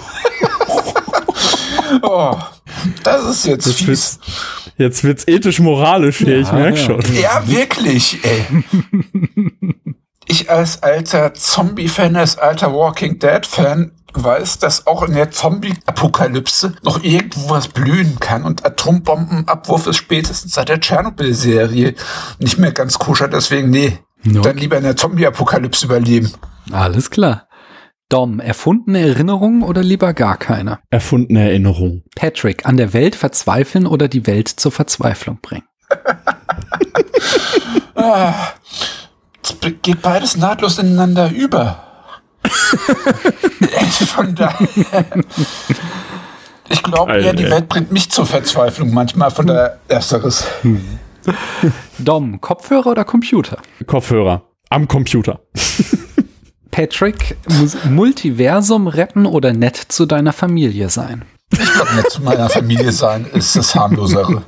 [2.04, 2.36] Oh,
[3.04, 3.88] das ist jetzt Das fies.
[3.88, 4.20] wird's,
[4.78, 6.84] jetzt wird's ethisch-moralisch hier, ich Ja, merk ja.
[6.86, 7.02] schon.
[7.20, 8.64] Ja, wirklich, ey.
[10.32, 17.04] Ich als alter Zombie-Fan, als alter Walking Dead-Fan weiß, dass auch in der Zombie-Apokalypse noch
[17.04, 21.96] irgendwo was blühen kann und Atombombenabwurf ist spätestens seit der Tschernobyl-Serie
[22.40, 24.00] nicht mehr ganz koscher, deswegen nee.
[24.24, 24.42] No.
[24.42, 26.32] Dann lieber in der Zombie-Apokalypse überleben.
[26.72, 27.48] Alles klar.
[28.10, 30.80] Dom, erfundene Erinnerungen oder lieber gar keine?
[30.90, 32.04] Erfundene Erinnerung.
[32.16, 35.64] Patrick, an der Welt verzweifeln oder die Welt zur Verzweiflung bringen?
[38.02, 38.54] Ah,
[39.82, 41.89] geht beides nahtlos ineinander über.
[44.08, 45.06] Von daher.
[46.70, 47.50] Ich glaube eher, die.
[47.50, 50.46] Welt bringt mich zur Verzweiflung manchmal, von daher ersteres.
[51.98, 53.58] Dom, Kopfhörer oder Computer?
[53.86, 54.44] Kopfhörer.
[54.70, 55.40] Am Computer.
[56.72, 57.36] Patrick,
[57.90, 61.26] Multiversum retten oder nett zu deiner Familie sein?
[61.52, 64.44] Ich glaube, nicht zu meiner Familie sein ist das harmlosere.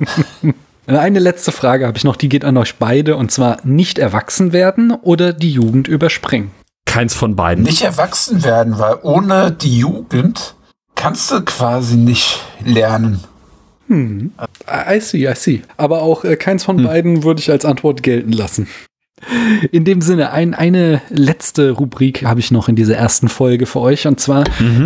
[0.86, 4.52] Eine letzte Frage habe ich noch, die geht an euch beide, und zwar nicht erwachsen
[4.52, 6.52] werden oder die Jugend überspringen.
[6.92, 7.64] Keins von beiden.
[7.64, 10.56] Nicht erwachsen werden, weil ohne die Jugend
[10.94, 13.24] kannst du quasi nicht lernen.
[13.88, 14.32] Hm.
[14.68, 15.62] I see, I see.
[15.78, 18.68] Aber auch äh, keins von beiden würde ich als Antwort gelten lassen.
[19.70, 23.80] In dem Sinne, ein, eine letzte Rubrik habe ich noch in dieser ersten Folge für
[23.80, 24.06] euch.
[24.06, 24.44] Und zwar,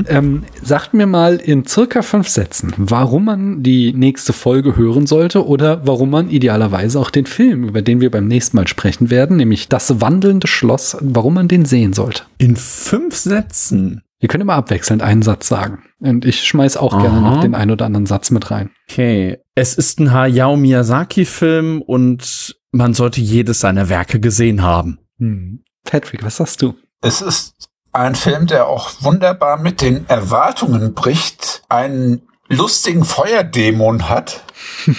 [0.09, 5.47] ähm, sagt mir mal in circa fünf Sätzen, warum man die nächste Folge hören sollte
[5.47, 9.37] oder warum man idealerweise auch den Film, über den wir beim nächsten Mal sprechen werden,
[9.37, 12.23] nämlich Das wandelnde Schloss, warum man den sehen sollte.
[12.39, 14.03] In fünf Sätzen.
[14.21, 15.83] Ihr könnt immer abwechselnd einen Satz sagen.
[16.01, 17.35] Und ich schmeiß auch gerne Aha.
[17.35, 18.71] noch den einen oder anderen Satz mit rein.
[18.91, 19.39] Okay.
[19.55, 24.99] Es ist ein Hayao Miyazaki-Film und man sollte jedes seiner Werke gesehen haben.
[25.19, 25.65] Hm.
[25.85, 26.75] Patrick, was sagst du?
[27.01, 34.45] Es ist ein Film, der auch wunderbar mit den Erwartungen bricht, einen lustigen Feuerdämon hat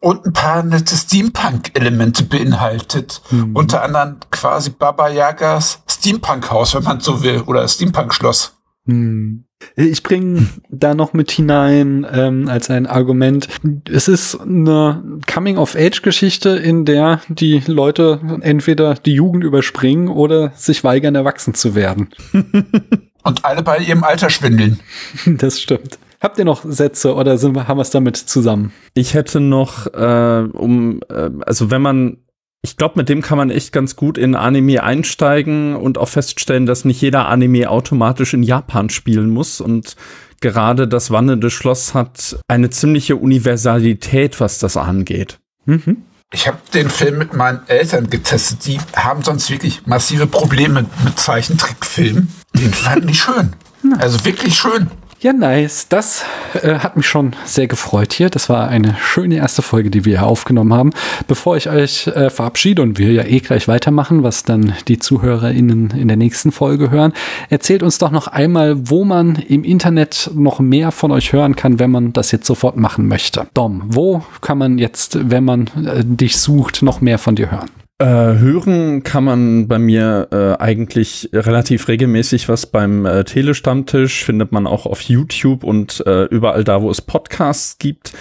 [0.00, 3.22] und ein paar nette Steampunk-Elemente beinhaltet.
[3.30, 3.56] Mhm.
[3.56, 8.56] Unter anderem quasi Baba Yagas Steampunk-Haus, wenn man so will, oder Steampunk-Schloss.
[8.86, 9.46] Hm.
[9.76, 13.48] Ich bringe da noch mit hinein ähm, als ein Argument.
[13.90, 15.02] Es ist eine
[15.32, 22.08] Coming-of-Age-Geschichte, in der die Leute entweder die Jugend überspringen oder sich weigern, erwachsen zu werden.
[23.24, 24.80] Und alle bei ihrem Alter schwindeln.
[25.26, 25.98] Das stimmt.
[26.20, 28.72] Habt ihr noch Sätze oder sind wir, haben wir es damit zusammen?
[28.94, 32.18] Ich hätte noch, äh, um, äh, also wenn man,
[32.64, 36.64] ich glaube, mit dem kann man echt ganz gut in Anime einsteigen und auch feststellen,
[36.64, 39.96] dass nicht jeder Anime automatisch in Japan spielen muss und
[40.40, 45.38] gerade das wandelnde Schloss hat eine ziemliche Universalität, was das angeht.
[45.64, 46.04] Mhm.
[46.32, 48.64] Ich habe den Film mit meinen Eltern getestet.
[48.66, 52.32] Die haben sonst wirklich massive Probleme mit Zeichentrickfilmen.
[52.54, 53.52] Den fanden die schön.
[53.98, 54.90] Also wirklich schön.
[55.22, 55.86] Ja, nice.
[55.88, 56.24] Das
[56.60, 58.28] äh, hat mich schon sehr gefreut hier.
[58.28, 60.90] Das war eine schöne erste Folge, die wir hier aufgenommen haben.
[61.28, 65.92] Bevor ich euch äh, verabschiede und wir ja eh gleich weitermachen, was dann die ZuhörerInnen
[65.92, 67.12] in der nächsten Folge hören,
[67.50, 71.78] erzählt uns doch noch einmal, wo man im Internet noch mehr von euch hören kann,
[71.78, 73.46] wenn man das jetzt sofort machen möchte.
[73.54, 77.70] Dom, wo kann man jetzt, wenn man äh, dich sucht, noch mehr von dir hören?
[78.02, 84.50] Äh, hören kann man bei mir äh, eigentlich relativ regelmäßig was beim äh, Telestammtisch, findet
[84.50, 88.12] man auch auf YouTube und äh, überall da, wo es Podcasts gibt.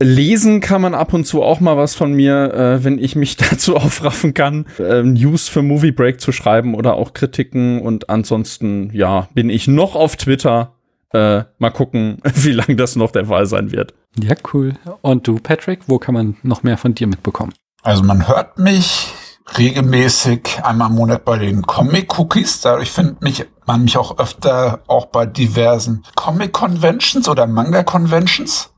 [0.00, 3.36] Lesen kann man ab und zu auch mal was von mir, äh, wenn ich mich
[3.50, 7.82] dazu aufraffen kann, äh, News für Movie Break zu schreiben oder auch Kritiken.
[7.82, 10.76] Und ansonsten, ja, bin ich noch auf Twitter.
[11.12, 13.94] Äh, mal gucken, wie lange das noch der Fall sein wird.
[14.16, 14.74] Ja, cool.
[15.02, 17.52] Und du, Patrick, wo kann man noch mehr von dir mitbekommen?
[17.88, 19.14] Also man hört mich
[19.56, 22.60] regelmäßig einmal im Monat bei den Comic-Cookies.
[22.60, 28.74] Dadurch findet mich, man mich auch öfter auch bei diversen Comic-Conventions oder Manga-Conventions.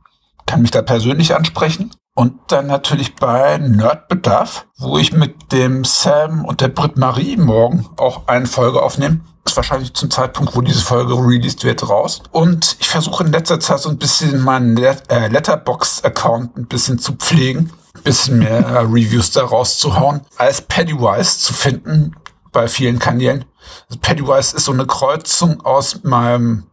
[0.47, 1.91] Kann mich da persönlich ansprechen.
[2.15, 7.89] Und dann natürlich bei Nerdbedarf, wo ich mit dem Sam und der Brit Marie morgen
[7.97, 9.23] auch eine Folge aufnehme.
[9.45, 12.23] Ist wahrscheinlich zum Zeitpunkt, wo diese Folge released wird, raus.
[12.31, 17.15] Und ich versuche in letzter Zeit so ein bisschen meinen äh, Letterbox-Account ein bisschen zu
[17.15, 17.73] pflegen.
[18.05, 22.15] Bisschen mehr äh, Reviews da rauszuhauen, als Pennywise zu finden
[22.53, 23.45] bei vielen Kanälen.
[23.89, 26.67] Also Pennywise ist so eine Kreuzung aus meinem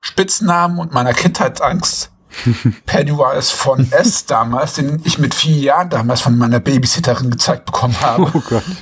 [0.00, 2.10] Spitznamen und meiner Kindheitsangst.
[2.86, 8.00] Pennywise von S damals, den ich mit vier Jahren damals von meiner Babysitterin gezeigt bekommen
[8.00, 8.30] habe.
[8.34, 8.62] Oh Gott.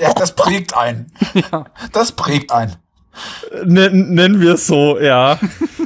[0.00, 1.12] Ja, das prägt ein.
[1.32, 1.64] Ja.
[1.92, 2.74] Das prägt ein.
[3.64, 5.38] Nen, nennen wir es so, ja.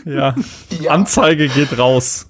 [0.05, 0.35] ja.
[0.81, 0.91] Ja.
[0.91, 2.29] Anzeige geht raus.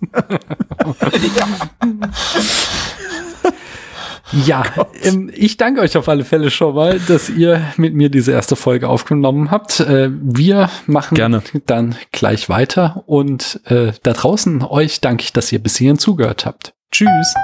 [4.33, 4.65] Ja,
[5.03, 8.57] ähm, ich danke euch auf alle Fälle schon mal, dass ihr mit mir diese erste
[8.57, 9.81] Folge aufgenommen habt.
[9.81, 11.43] Äh, wir machen Gerne.
[11.67, 16.45] dann gleich weiter und äh, da draußen euch danke ich, dass ihr bis hierhin zugehört
[16.45, 16.75] habt.
[16.91, 17.35] Tschüss.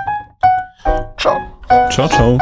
[1.18, 1.38] Ciao.
[1.90, 2.38] Ciao, ciao.